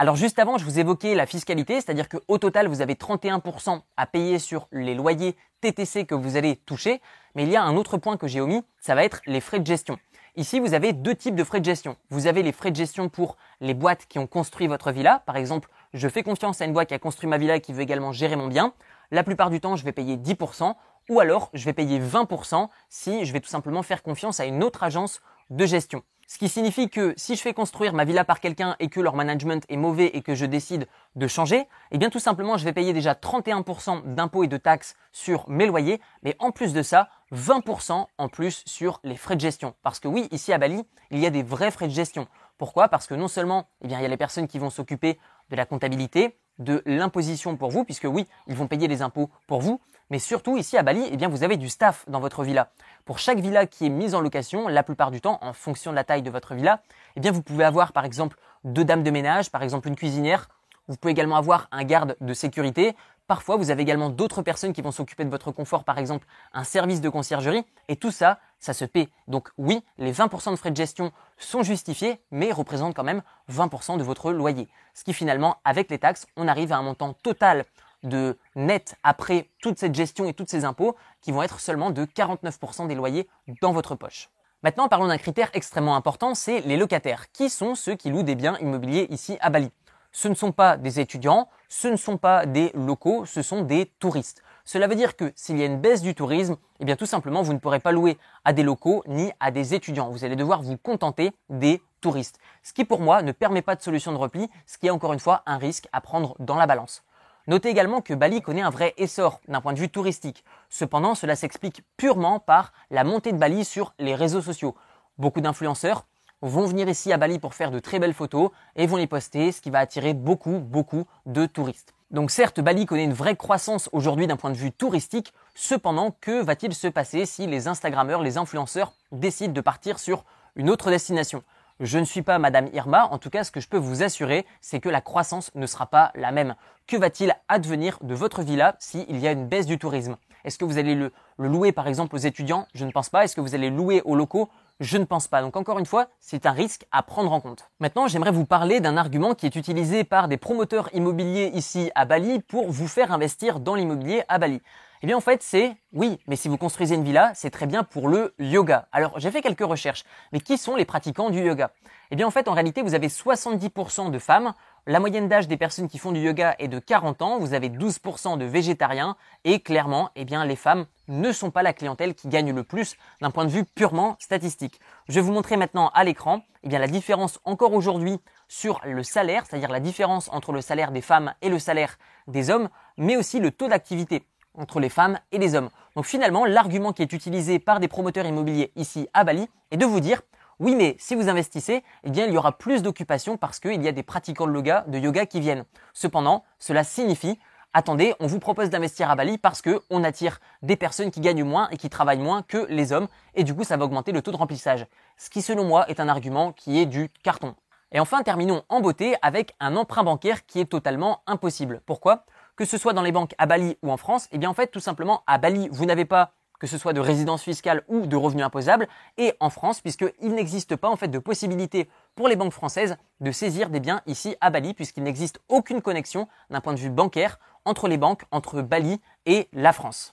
Alors 0.00 0.16
juste 0.16 0.38
avant, 0.38 0.56
je 0.56 0.64
vous 0.64 0.78
évoquais 0.78 1.14
la 1.14 1.26
fiscalité, 1.26 1.74
c'est-à-dire 1.74 2.08
qu'au 2.08 2.38
total, 2.38 2.68
vous 2.68 2.80
avez 2.80 2.94
31% 2.94 3.82
à 3.98 4.06
payer 4.06 4.38
sur 4.38 4.66
les 4.72 4.94
loyers 4.94 5.36
TTC 5.60 6.06
que 6.06 6.14
vous 6.14 6.38
allez 6.38 6.56
toucher, 6.56 7.02
mais 7.34 7.42
il 7.42 7.50
y 7.50 7.56
a 7.56 7.62
un 7.62 7.76
autre 7.76 7.98
point 7.98 8.16
que 8.16 8.26
j'ai 8.26 8.40
omis, 8.40 8.62
ça 8.80 8.94
va 8.94 9.04
être 9.04 9.20
les 9.26 9.42
frais 9.42 9.60
de 9.60 9.66
gestion. 9.66 9.98
Ici, 10.36 10.58
vous 10.58 10.72
avez 10.72 10.94
deux 10.94 11.14
types 11.14 11.34
de 11.34 11.44
frais 11.44 11.60
de 11.60 11.66
gestion. 11.66 11.98
Vous 12.08 12.26
avez 12.26 12.42
les 12.42 12.52
frais 12.52 12.70
de 12.70 12.76
gestion 12.76 13.10
pour 13.10 13.36
les 13.60 13.74
boîtes 13.74 14.06
qui 14.06 14.18
ont 14.18 14.26
construit 14.26 14.68
votre 14.68 14.90
villa. 14.90 15.22
Par 15.26 15.36
exemple, 15.36 15.68
je 15.92 16.08
fais 16.08 16.22
confiance 16.22 16.62
à 16.62 16.64
une 16.64 16.72
boîte 16.72 16.88
qui 16.88 16.94
a 16.94 16.98
construit 16.98 17.28
ma 17.28 17.36
villa 17.36 17.56
et 17.56 17.60
qui 17.60 17.74
veut 17.74 17.82
également 17.82 18.12
gérer 18.12 18.36
mon 18.36 18.48
bien. 18.48 18.72
La 19.10 19.22
plupart 19.22 19.50
du 19.50 19.60
temps, 19.60 19.76
je 19.76 19.84
vais 19.84 19.92
payer 19.92 20.16
10% 20.16 20.76
ou 21.10 21.20
alors 21.20 21.50
je 21.52 21.66
vais 21.66 21.74
payer 21.74 22.00
20% 22.00 22.70
si 22.88 23.26
je 23.26 23.32
vais 23.34 23.40
tout 23.40 23.50
simplement 23.50 23.82
faire 23.82 24.02
confiance 24.02 24.40
à 24.40 24.46
une 24.46 24.64
autre 24.64 24.82
agence 24.82 25.20
de 25.50 25.66
gestion. 25.66 26.02
Ce 26.32 26.38
qui 26.38 26.48
signifie 26.48 26.88
que 26.88 27.12
si 27.16 27.34
je 27.34 27.42
fais 27.42 27.52
construire 27.52 27.92
ma 27.92 28.04
villa 28.04 28.24
par 28.24 28.38
quelqu'un 28.38 28.76
et 28.78 28.86
que 28.86 29.00
leur 29.00 29.16
management 29.16 29.64
est 29.68 29.76
mauvais 29.76 30.12
et 30.14 30.22
que 30.22 30.36
je 30.36 30.46
décide 30.46 30.86
de 31.16 31.26
changer, 31.26 31.66
eh 31.90 31.98
bien 31.98 32.08
tout 32.08 32.20
simplement 32.20 32.56
je 32.56 32.64
vais 32.64 32.72
payer 32.72 32.92
déjà 32.92 33.14
31% 33.14 34.14
d'impôts 34.14 34.44
et 34.44 34.46
de 34.46 34.56
taxes 34.56 34.94
sur 35.10 35.50
mes 35.50 35.66
loyers, 35.66 36.00
mais 36.22 36.36
en 36.38 36.52
plus 36.52 36.72
de 36.72 36.82
ça, 36.82 37.08
20% 37.32 38.06
en 38.16 38.28
plus 38.28 38.62
sur 38.64 39.00
les 39.02 39.16
frais 39.16 39.34
de 39.34 39.40
gestion. 39.40 39.74
Parce 39.82 39.98
que 39.98 40.06
oui, 40.06 40.28
ici 40.30 40.52
à 40.52 40.58
Bali, 40.58 40.84
il 41.10 41.18
y 41.18 41.26
a 41.26 41.30
des 41.30 41.42
vrais 41.42 41.72
frais 41.72 41.88
de 41.88 41.92
gestion. 41.92 42.28
Pourquoi? 42.58 42.86
Parce 42.86 43.08
que 43.08 43.14
non 43.14 43.26
seulement 43.26 43.66
eh 43.82 43.88
bien, 43.88 43.98
il 43.98 44.02
y 44.02 44.06
a 44.06 44.08
les 44.08 44.16
personnes 44.16 44.46
qui 44.46 44.60
vont 44.60 44.70
s'occuper 44.70 45.18
de 45.50 45.56
la 45.56 45.66
comptabilité, 45.66 46.38
de 46.60 46.80
l'imposition 46.86 47.56
pour 47.56 47.70
vous, 47.70 47.84
puisque 47.84 48.04
oui, 48.04 48.28
ils 48.46 48.54
vont 48.54 48.68
payer 48.68 48.86
les 48.86 49.02
impôts 49.02 49.30
pour 49.48 49.62
vous, 49.62 49.80
mais 50.10 50.18
surtout 50.18 50.56
ici 50.56 50.76
à 50.76 50.82
Bali, 50.82 51.08
eh 51.10 51.16
bien 51.16 51.28
vous 51.28 51.44
avez 51.44 51.56
du 51.56 51.68
staff 51.68 52.04
dans 52.08 52.20
votre 52.20 52.42
villa. 52.42 52.70
Pour 53.04 53.18
chaque 53.18 53.38
villa 53.38 53.66
qui 53.66 53.86
est 53.86 53.90
mise 53.90 54.14
en 54.14 54.20
location, 54.20 54.68
la 54.68 54.82
plupart 54.82 55.10
du 55.10 55.20
temps, 55.20 55.38
en 55.40 55.52
fonction 55.52 55.92
de 55.92 55.96
la 55.96 56.04
taille 56.04 56.22
de 56.22 56.30
votre 56.30 56.54
villa, 56.54 56.82
eh 57.16 57.20
bien 57.20 57.32
vous 57.32 57.42
pouvez 57.42 57.64
avoir 57.64 57.92
par 57.92 58.04
exemple 58.04 58.36
deux 58.64 58.84
dames 58.84 59.02
de 59.02 59.10
ménage, 59.10 59.50
par 59.50 59.62
exemple 59.62 59.88
une 59.88 59.96
cuisinière, 59.96 60.48
Vous 60.88 60.96
pouvez 60.96 61.12
également 61.12 61.36
avoir 61.36 61.68
un 61.70 61.84
garde 61.84 62.16
de 62.20 62.34
sécurité. 62.34 62.96
Parfois, 63.28 63.56
vous 63.56 63.70
avez 63.70 63.82
également 63.82 64.10
d'autres 64.10 64.42
personnes 64.42 64.72
qui 64.72 64.82
vont 64.82 64.90
s'occuper 64.90 65.24
de 65.24 65.30
votre 65.30 65.52
confort, 65.52 65.84
par 65.84 65.98
exemple 65.98 66.26
un 66.52 66.64
service 66.64 67.00
de 67.00 67.08
conciergerie. 67.08 67.64
Et 67.86 67.94
tout 67.94 68.10
ça, 68.10 68.40
ça 68.58 68.72
se 68.72 68.84
paie. 68.84 69.08
Donc 69.28 69.50
oui, 69.56 69.84
les 69.98 70.12
20% 70.12 70.50
de 70.50 70.56
frais 70.56 70.72
de 70.72 70.76
gestion 70.76 71.12
sont 71.38 71.62
justifiés, 71.62 72.20
mais 72.32 72.50
représentent 72.50 72.96
quand 72.96 73.04
même 73.04 73.22
20% 73.48 73.98
de 73.98 74.02
votre 74.02 74.32
loyer. 74.32 74.68
Ce 74.94 75.04
qui 75.04 75.12
finalement, 75.12 75.58
avec 75.64 75.90
les 75.90 75.98
taxes, 76.00 76.26
on 76.36 76.48
arrive 76.48 76.72
à 76.72 76.78
un 76.78 76.82
montant 76.82 77.12
total 77.12 77.66
de 78.02 78.38
net 78.54 78.96
après 79.02 79.48
toute 79.60 79.78
cette 79.78 79.94
gestion 79.94 80.26
et 80.26 80.34
tous 80.34 80.46
ces 80.48 80.64
impôts 80.64 80.96
qui 81.20 81.32
vont 81.32 81.42
être 81.42 81.60
seulement 81.60 81.90
de 81.90 82.04
49% 82.04 82.86
des 82.86 82.94
loyers 82.94 83.28
dans 83.60 83.72
votre 83.72 83.94
poche. 83.94 84.30
Maintenant, 84.62 84.88
parlons 84.88 85.08
d'un 85.08 85.18
critère 85.18 85.50
extrêmement 85.54 85.96
important, 85.96 86.34
c'est 86.34 86.60
les 86.60 86.76
locataires. 86.76 87.32
Qui 87.32 87.48
sont 87.48 87.74
ceux 87.74 87.94
qui 87.94 88.10
louent 88.10 88.22
des 88.22 88.34
biens 88.34 88.58
immobiliers 88.58 89.06
ici 89.10 89.38
à 89.40 89.48
Bali? 89.48 89.70
Ce 90.12 90.28
ne 90.28 90.34
sont 90.34 90.52
pas 90.52 90.76
des 90.76 91.00
étudiants, 91.00 91.48
ce 91.68 91.88
ne 91.88 91.96
sont 91.96 92.18
pas 92.18 92.44
des 92.44 92.70
locaux, 92.74 93.24
ce 93.24 93.42
sont 93.42 93.62
des 93.62 93.86
touristes. 94.00 94.42
Cela 94.64 94.86
veut 94.86 94.96
dire 94.96 95.16
que 95.16 95.32
s'il 95.34 95.58
y 95.58 95.62
a 95.62 95.66
une 95.66 95.80
baisse 95.80 96.02
du 96.02 96.14
tourisme, 96.14 96.56
eh 96.80 96.84
bien 96.84 96.96
tout 96.96 97.06
simplement, 97.06 97.42
vous 97.42 97.54
ne 97.54 97.58
pourrez 97.58 97.80
pas 97.80 97.92
louer 97.92 98.18
à 98.44 98.52
des 98.52 98.62
locaux 98.62 99.02
ni 99.06 99.32
à 99.40 99.50
des 99.50 99.72
étudiants. 99.74 100.10
Vous 100.10 100.24
allez 100.24 100.36
devoir 100.36 100.62
vous 100.62 100.76
contenter 100.76 101.32
des 101.48 101.80
touristes. 102.00 102.38
Ce 102.62 102.72
qui 102.72 102.84
pour 102.84 103.00
moi 103.00 103.22
ne 103.22 103.32
permet 103.32 103.62
pas 103.62 103.76
de 103.76 103.82
solution 103.82 104.12
de 104.12 104.18
repli, 104.18 104.50
ce 104.66 104.78
qui 104.78 104.88
est 104.88 104.90
encore 104.90 105.12
une 105.12 105.20
fois 105.20 105.42
un 105.46 105.58
risque 105.58 105.88
à 105.92 106.00
prendre 106.00 106.36
dans 106.38 106.56
la 106.56 106.66
balance. 106.66 107.02
Notez 107.50 107.68
également 107.68 108.00
que 108.00 108.14
Bali 108.14 108.42
connaît 108.42 108.60
un 108.60 108.70
vrai 108.70 108.94
essor 108.96 109.40
d'un 109.48 109.60
point 109.60 109.72
de 109.72 109.78
vue 109.80 109.88
touristique. 109.88 110.44
Cependant, 110.68 111.16
cela 111.16 111.34
s'explique 111.34 111.82
purement 111.96 112.38
par 112.38 112.72
la 112.92 113.02
montée 113.02 113.32
de 113.32 113.38
Bali 113.38 113.64
sur 113.64 113.92
les 113.98 114.14
réseaux 114.14 114.40
sociaux. 114.40 114.76
Beaucoup 115.18 115.40
d'influenceurs 115.40 116.06
vont 116.42 116.64
venir 116.66 116.88
ici 116.88 117.12
à 117.12 117.16
Bali 117.16 117.40
pour 117.40 117.54
faire 117.54 117.72
de 117.72 117.80
très 117.80 117.98
belles 117.98 118.14
photos 118.14 118.50
et 118.76 118.86
vont 118.86 118.98
les 118.98 119.08
poster, 119.08 119.50
ce 119.50 119.60
qui 119.60 119.70
va 119.70 119.80
attirer 119.80 120.14
beaucoup, 120.14 120.60
beaucoup 120.60 121.06
de 121.26 121.44
touristes. 121.44 121.92
Donc 122.12 122.30
certes, 122.30 122.60
Bali 122.60 122.86
connaît 122.86 123.02
une 123.02 123.12
vraie 123.12 123.34
croissance 123.34 123.88
aujourd'hui 123.90 124.28
d'un 124.28 124.36
point 124.36 124.50
de 124.50 124.56
vue 124.56 124.70
touristique, 124.70 125.32
cependant, 125.56 126.14
que 126.20 126.44
va-t-il 126.44 126.72
se 126.72 126.86
passer 126.86 127.26
si 127.26 127.48
les 127.48 127.66
Instagrammeurs, 127.66 128.22
les 128.22 128.38
influenceurs 128.38 128.92
décident 129.10 129.52
de 129.52 129.60
partir 129.60 129.98
sur 129.98 130.24
une 130.54 130.70
autre 130.70 130.88
destination? 130.88 131.42
Je 131.80 131.98
ne 131.98 132.04
suis 132.04 132.22
pas 132.22 132.38
Madame 132.38 132.68
Irma, 132.74 133.06
en 133.06 133.18
tout 133.18 133.30
cas 133.30 133.42
ce 133.42 133.50
que 133.50 133.60
je 133.60 133.68
peux 133.68 133.78
vous 133.78 134.02
assurer, 134.02 134.46
c'est 134.60 134.80
que 134.80 134.90
la 134.90 135.00
croissance 135.00 135.50
ne 135.54 135.66
sera 135.66 135.86
pas 135.86 136.12
la 136.14 136.30
même. 136.30 136.54
Que 136.86 136.96
va-t-il 136.96 137.34
advenir 137.48 137.98
de 138.02 138.14
votre 138.14 138.42
villa 138.42 138.76
s'il 138.78 139.18
y 139.18 139.26
a 139.26 139.32
une 139.32 139.48
baisse 139.48 139.66
du 139.66 139.78
tourisme? 139.78 140.16
Est-ce 140.44 140.58
que 140.58 140.64
vous 140.64 140.78
allez 140.78 140.94
le, 140.94 141.12
louer 141.38 141.72
par 141.72 141.86
exemple 141.86 142.14
aux 142.14 142.18
étudiants? 142.18 142.66
Je 142.74 142.84
ne 142.84 142.92
pense 142.92 143.08
pas. 143.08 143.24
Est-ce 143.24 143.34
que 143.34 143.40
vous 143.40 143.54
allez 143.54 143.70
louer 143.70 144.02
aux 144.04 144.14
locaux? 144.14 144.48
Je 144.78 144.96
ne 144.96 145.04
pense 145.04 145.28
pas. 145.28 145.42
Donc 145.42 145.56
encore 145.56 145.78
une 145.78 145.86
fois, 145.86 146.08
c'est 146.18 146.46
un 146.46 146.52
risque 146.52 146.86
à 146.92 147.02
prendre 147.02 147.32
en 147.32 147.40
compte. 147.40 147.68
Maintenant, 147.80 148.08
j'aimerais 148.08 148.30
vous 148.30 148.46
parler 148.46 148.80
d'un 148.80 148.96
argument 148.96 149.34
qui 149.34 149.46
est 149.46 149.56
utilisé 149.56 150.04
par 150.04 150.28
des 150.28 150.36
promoteurs 150.36 150.88
immobiliers 150.94 151.50
ici 151.54 151.90
à 151.94 152.04
Bali 152.04 152.40
pour 152.40 152.70
vous 152.70 152.88
faire 152.88 153.12
investir 153.12 153.60
dans 153.60 153.74
l'immobilier 153.74 154.22
à 154.28 154.38
Bali. 154.38 154.62
Eh 155.02 155.06
bien 155.06 155.16
en 155.16 155.22
fait 155.22 155.42
c'est 155.42 155.76
oui, 155.94 156.18
mais 156.26 156.36
si 156.36 156.48
vous 156.48 156.58
construisez 156.58 156.94
une 156.94 157.04
villa, 157.04 157.32
c'est 157.34 157.48
très 157.48 157.64
bien 157.64 157.84
pour 157.84 158.06
le 158.06 158.34
yoga. 158.38 158.86
Alors 158.92 159.18
j'ai 159.18 159.30
fait 159.30 159.40
quelques 159.40 159.64
recherches, 159.64 160.04
mais 160.30 160.40
qui 160.40 160.58
sont 160.58 160.76
les 160.76 160.84
pratiquants 160.84 161.30
du 161.30 161.40
yoga? 161.40 161.70
Eh 162.10 162.16
bien 162.16 162.26
en 162.26 162.30
fait 162.30 162.48
en 162.48 162.52
réalité 162.52 162.82
vous 162.82 162.92
avez 162.92 163.08
70% 163.08 164.10
de 164.10 164.18
femmes, 164.18 164.52
la 164.86 165.00
moyenne 165.00 165.26
d'âge 165.26 165.48
des 165.48 165.56
personnes 165.56 165.88
qui 165.88 165.96
font 165.96 166.12
du 166.12 166.20
yoga 166.20 166.54
est 166.58 166.68
de 166.68 166.78
40 166.78 167.22
ans, 167.22 167.38
vous 167.38 167.54
avez 167.54 167.70
12% 167.70 168.36
de 168.36 168.44
végétariens. 168.44 169.16
Et 169.44 169.60
clairement 169.60 170.10
eh 170.16 170.26
bien 170.26 170.44
les 170.44 170.54
femmes 170.54 170.84
ne 171.08 171.32
sont 171.32 171.50
pas 171.50 171.62
la 171.62 171.72
clientèle 171.72 172.14
qui 172.14 172.28
gagne 172.28 172.54
le 172.54 172.62
plus 172.62 172.96
d'un 173.22 173.30
point 173.30 173.46
de 173.46 173.50
vue 173.50 173.64
purement 173.64 174.16
statistique. 174.18 174.80
Je 175.08 175.14
vais 175.14 175.22
vous 175.22 175.32
montrer 175.32 175.56
maintenant 175.56 175.88
à 175.94 176.04
l'écran 176.04 176.42
eh 176.62 176.68
bien 176.68 176.78
la 176.78 176.88
différence 176.88 177.38
encore 177.46 177.72
aujourd'hui 177.72 178.18
sur 178.48 178.82
le 178.84 179.02
salaire, 179.02 179.44
c'est-à-dire 179.48 179.70
la 179.70 179.80
différence 179.80 180.28
entre 180.30 180.52
le 180.52 180.60
salaire 180.60 180.92
des 180.92 181.00
femmes 181.00 181.32
et 181.40 181.48
le 181.48 181.58
salaire 181.58 181.96
des 182.26 182.50
hommes, 182.50 182.68
mais 182.98 183.16
aussi 183.16 183.40
le 183.40 183.50
taux 183.50 183.68
d'activité 183.68 184.26
entre 184.60 184.78
les 184.78 184.88
femmes 184.88 185.18
et 185.32 185.38
les 185.38 185.54
hommes. 185.54 185.70
Donc 185.96 186.04
finalement, 186.04 186.44
l'argument 186.44 186.92
qui 186.92 187.02
est 187.02 187.12
utilisé 187.12 187.58
par 187.58 187.80
des 187.80 187.88
promoteurs 187.88 188.26
immobiliers 188.26 188.70
ici 188.76 189.08
à 189.14 189.24
Bali 189.24 189.48
est 189.70 189.76
de 189.76 189.86
vous 189.86 190.00
dire 190.00 190.22
oui, 190.60 190.74
mais 190.74 190.94
si 190.98 191.14
vous 191.14 191.30
investissez, 191.30 191.82
eh 192.04 192.10
bien, 192.10 192.26
il 192.26 192.34
y 192.34 192.36
aura 192.36 192.52
plus 192.52 192.82
d'occupation 192.82 193.38
parce 193.38 193.58
qu'il 193.60 193.82
y 193.82 193.88
a 193.88 193.92
des 193.92 194.02
pratiquants 194.02 194.46
de 194.46 194.52
yoga, 194.52 194.84
de 194.88 194.98
yoga 194.98 195.24
qui 195.24 195.40
viennent. 195.40 195.64
Cependant, 195.94 196.44
cela 196.58 196.84
signifie 196.84 197.38
attendez, 197.72 198.14
on 198.20 198.26
vous 198.26 198.40
propose 198.40 198.70
d'investir 198.70 199.10
à 199.10 199.16
Bali 199.16 199.38
parce 199.38 199.62
que 199.62 199.80
on 199.90 200.04
attire 200.04 200.40
des 200.62 200.76
personnes 200.76 201.10
qui 201.10 201.20
gagnent 201.20 201.44
moins 201.44 201.68
et 201.70 201.76
qui 201.76 201.88
travaillent 201.88 202.18
moins 202.18 202.42
que 202.42 202.66
les 202.68 202.92
hommes 202.92 203.08
et 203.34 203.44
du 203.44 203.54
coup 203.54 203.64
ça 203.64 203.76
va 203.76 203.84
augmenter 203.84 204.12
le 204.12 204.22
taux 204.22 204.32
de 204.32 204.36
remplissage. 204.36 204.86
Ce 205.16 205.30
qui 205.30 205.42
selon 205.42 205.64
moi 205.64 205.88
est 205.88 206.00
un 206.00 206.08
argument 206.08 206.52
qui 206.52 206.78
est 206.78 206.86
du 206.86 207.08
carton. 207.22 207.54
Et 207.92 207.98
enfin, 207.98 208.22
terminons 208.22 208.62
en 208.68 208.80
beauté 208.80 209.16
avec 209.20 209.54
un 209.58 209.74
emprunt 209.74 210.04
bancaire 210.04 210.46
qui 210.46 210.60
est 210.60 210.70
totalement 210.70 211.22
impossible. 211.26 211.80
Pourquoi? 211.86 212.24
Que 212.60 212.66
ce 212.66 212.76
soit 212.76 212.92
dans 212.92 213.00
les 213.00 213.10
banques 213.10 213.34
à 213.38 213.46
Bali 213.46 213.78
ou 213.82 213.90
en 213.90 213.96
France, 213.96 214.28
eh 214.32 214.36
bien 214.36 214.50
en 214.50 214.52
fait 214.52 214.66
tout 214.66 214.80
simplement 214.80 215.22
à 215.26 215.38
Bali 215.38 215.70
vous 215.72 215.86
n'avez 215.86 216.04
pas 216.04 216.32
que 216.58 216.66
ce 216.66 216.76
soit 216.76 216.92
de 216.92 217.00
résidence 217.00 217.42
fiscale 217.42 217.84
ou 217.88 218.06
de 218.06 218.16
revenus 218.16 218.44
imposables, 218.44 218.86
et 219.16 219.32
en 219.40 219.48
France, 219.48 219.80
puisqu'il 219.80 220.34
n'existe 220.34 220.76
pas 220.76 220.90
en 220.90 220.96
fait 220.96 221.08
de 221.08 221.18
possibilité 221.18 221.88
pour 222.14 222.28
les 222.28 222.36
banques 222.36 222.52
françaises 222.52 222.98
de 223.20 223.32
saisir 223.32 223.70
des 223.70 223.80
biens 223.80 224.02
ici 224.06 224.36
à 224.42 224.50
Bali, 224.50 224.74
puisqu'il 224.74 225.04
n'existe 225.04 225.40
aucune 225.48 225.80
connexion 225.80 226.28
d'un 226.50 226.60
point 226.60 226.74
de 226.74 226.78
vue 226.78 226.90
bancaire 226.90 227.38
entre 227.64 227.88
les 227.88 227.96
banques, 227.96 228.24
entre 228.30 228.60
Bali 228.60 229.00
et 229.24 229.48
la 229.54 229.72
France. 229.72 230.12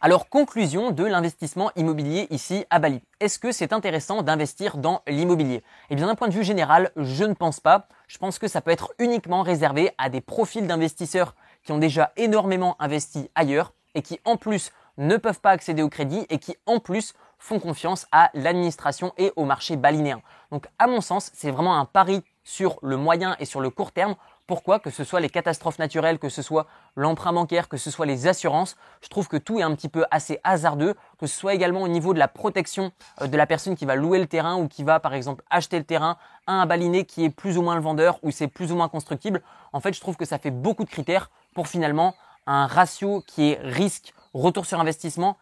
Alors, 0.00 0.28
conclusion 0.28 0.90
de 0.90 1.04
l'investissement 1.04 1.70
immobilier 1.76 2.26
ici 2.30 2.66
à 2.68 2.78
Bali. 2.78 3.00
Est-ce 3.20 3.38
que 3.38 3.52
c'est 3.52 3.72
intéressant 3.72 4.22
d'investir 4.22 4.76
dans 4.76 5.00
l'immobilier? 5.06 5.62
Eh 5.88 5.94
bien, 5.94 6.08
d'un 6.08 6.14
point 6.14 6.28
de 6.28 6.34
vue 6.34 6.44
général, 6.44 6.90
je 6.96 7.24
ne 7.24 7.34
pense 7.34 7.60
pas. 7.60 7.88
Je 8.06 8.18
pense 8.18 8.38
que 8.38 8.48
ça 8.48 8.60
peut 8.60 8.70
être 8.70 8.92
uniquement 8.98 9.42
réservé 9.42 9.92
à 9.96 10.10
des 10.10 10.20
profils 10.20 10.66
d'investisseurs 10.66 11.34
qui 11.64 11.72
ont 11.72 11.78
déjà 11.78 12.12
énormément 12.16 12.76
investi 12.78 13.30
ailleurs 13.34 13.72
et 13.94 14.02
qui 14.02 14.20
en 14.24 14.36
plus 14.36 14.70
ne 14.96 15.16
peuvent 15.16 15.40
pas 15.40 15.50
accéder 15.50 15.82
au 15.82 15.88
crédit 15.88 16.26
et 16.28 16.38
qui 16.38 16.56
en 16.66 16.78
plus 16.78 17.14
font 17.38 17.58
confiance 17.58 18.06
à 18.12 18.30
l'administration 18.34 19.12
et 19.18 19.32
au 19.36 19.44
marché 19.44 19.76
balinéen. 19.76 20.22
Donc 20.50 20.66
à 20.78 20.86
mon 20.86 21.00
sens, 21.00 21.30
c'est 21.34 21.50
vraiment 21.50 21.78
un 21.78 21.84
pari 21.84 22.22
sur 22.44 22.78
le 22.82 22.96
moyen 22.96 23.36
et 23.40 23.44
sur 23.44 23.60
le 23.60 23.70
court 23.70 23.92
terme 23.92 24.14
pourquoi? 24.46 24.78
Que 24.78 24.90
ce 24.90 25.04
soit 25.04 25.20
les 25.20 25.30
catastrophes 25.30 25.78
naturelles, 25.78 26.18
que 26.18 26.28
ce 26.28 26.42
soit 26.42 26.66
l'emprunt 26.96 27.32
bancaire, 27.32 27.66
que 27.68 27.78
ce 27.78 27.90
soit 27.90 28.04
les 28.04 28.26
assurances, 28.26 28.76
je 29.00 29.08
trouve 29.08 29.26
que 29.26 29.38
tout 29.38 29.58
est 29.58 29.62
un 29.62 29.74
petit 29.74 29.88
peu 29.88 30.04
assez 30.10 30.38
hasardeux, 30.44 30.94
que 31.18 31.26
ce 31.26 31.34
soit 31.34 31.54
également 31.54 31.80
au 31.80 31.88
niveau 31.88 32.12
de 32.12 32.18
la 32.18 32.28
protection 32.28 32.92
euh, 33.22 33.26
de 33.26 33.36
la 33.38 33.46
personne 33.46 33.74
qui 33.74 33.86
va 33.86 33.96
louer 33.96 34.18
le 34.18 34.26
terrain 34.26 34.56
ou 34.56 34.68
qui 34.68 34.84
va 34.84 35.00
par 35.00 35.14
exemple 35.14 35.42
acheter 35.48 35.78
le 35.78 35.84
terrain 35.84 36.18
à 36.46 36.52
un 36.52 36.66
baliné 36.66 37.06
qui 37.06 37.24
est 37.24 37.30
plus 37.30 37.56
ou 37.56 37.62
moins 37.62 37.74
le 37.74 37.80
vendeur 37.80 38.18
ou 38.22 38.30
c'est 38.30 38.48
plus 38.48 38.70
ou 38.70 38.76
moins 38.76 38.90
constructible. 38.90 39.40
En 39.72 39.80
fait, 39.80 39.94
je 39.94 40.00
trouve 40.00 40.16
que 40.16 40.26
ça 40.26 40.38
fait 40.38 40.50
beaucoup 40.50 40.84
de 40.84 40.90
critères 40.90 41.30
pour 41.54 41.68
finalement 41.68 42.14
un 42.46 42.66
ratio 42.66 43.22
qui 43.26 43.50
est 43.50 43.60
risque 43.62 44.12
retour 44.34 44.66
sur 44.66 44.80
investissement 44.80 45.38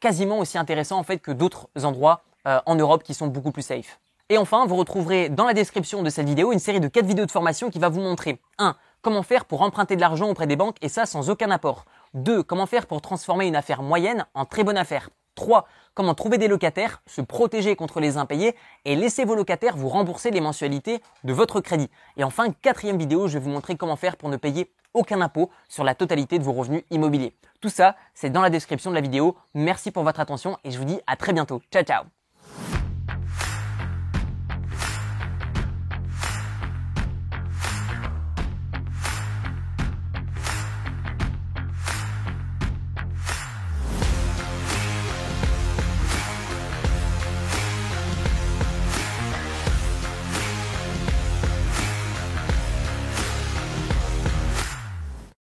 quasiment 0.00 0.38
aussi 0.38 0.58
intéressant 0.58 0.98
en 0.98 1.02
fait 1.02 1.18
que 1.18 1.30
d'autres 1.30 1.68
endroits 1.82 2.22
euh, 2.46 2.58
en 2.66 2.74
Europe 2.74 3.02
qui 3.02 3.14
sont 3.14 3.26
beaucoup 3.26 3.52
plus 3.52 3.62
safe. 3.62 4.00
Et 4.30 4.38
enfin, 4.38 4.64
vous 4.64 4.76
retrouverez 4.76 5.28
dans 5.28 5.44
la 5.44 5.54
description 5.54 6.02
de 6.02 6.08
cette 6.08 6.26
vidéo 6.26 6.52
une 6.52 6.58
série 6.58 6.80
de 6.80 6.88
4 6.88 7.04
vidéos 7.04 7.26
de 7.26 7.30
formation 7.30 7.68
qui 7.68 7.78
va 7.78 7.88
vous 7.88 8.00
montrer 8.00 8.40
1. 8.58 8.76
Comment 9.02 9.22
faire 9.22 9.44
pour 9.44 9.62
emprunter 9.62 9.96
de 9.96 10.00
l'argent 10.00 10.28
auprès 10.28 10.46
des 10.46 10.56
banques 10.56 10.76
et 10.82 10.88
ça 10.88 11.04
sans 11.04 11.30
aucun 11.30 11.50
apport. 11.50 11.84
2. 12.14 12.42
Comment 12.42 12.66
faire 12.66 12.86
pour 12.86 13.02
transformer 13.02 13.46
une 13.46 13.56
affaire 13.56 13.82
moyenne 13.82 14.26
en 14.34 14.44
très 14.44 14.62
bonne 14.62 14.78
affaire. 14.78 15.10
3. 15.34 15.66
Comment 15.94 16.14
trouver 16.14 16.38
des 16.38 16.48
locataires, 16.48 17.02
se 17.06 17.20
protéger 17.20 17.76
contre 17.76 18.00
les 18.00 18.16
impayés 18.16 18.54
et 18.84 18.96
laisser 18.96 19.24
vos 19.24 19.34
locataires 19.34 19.76
vous 19.76 19.88
rembourser 19.88 20.30
les 20.30 20.40
mensualités 20.40 21.00
de 21.24 21.32
votre 21.32 21.60
crédit. 21.60 21.90
Et 22.16 22.24
enfin, 22.24 22.50
quatrième 22.52 22.98
vidéo, 22.98 23.28
je 23.28 23.34
vais 23.34 23.44
vous 23.44 23.50
montrer 23.50 23.76
comment 23.76 23.96
faire 23.96 24.16
pour 24.16 24.28
ne 24.28 24.36
payer 24.36 24.70
aucun 24.94 25.20
impôt 25.20 25.50
sur 25.68 25.84
la 25.84 25.94
totalité 25.94 26.38
de 26.38 26.44
vos 26.44 26.52
revenus 26.52 26.82
immobiliers. 26.90 27.36
Tout 27.60 27.68
ça, 27.68 27.96
c'est 28.14 28.30
dans 28.30 28.42
la 28.42 28.50
description 28.50 28.90
de 28.90 28.96
la 28.96 29.00
vidéo. 29.00 29.36
Merci 29.54 29.90
pour 29.90 30.04
votre 30.04 30.20
attention 30.20 30.56
et 30.64 30.70
je 30.70 30.78
vous 30.78 30.84
dis 30.84 31.00
à 31.06 31.16
très 31.16 31.32
bientôt. 31.32 31.60
Ciao 31.70 31.82
ciao 31.82 32.19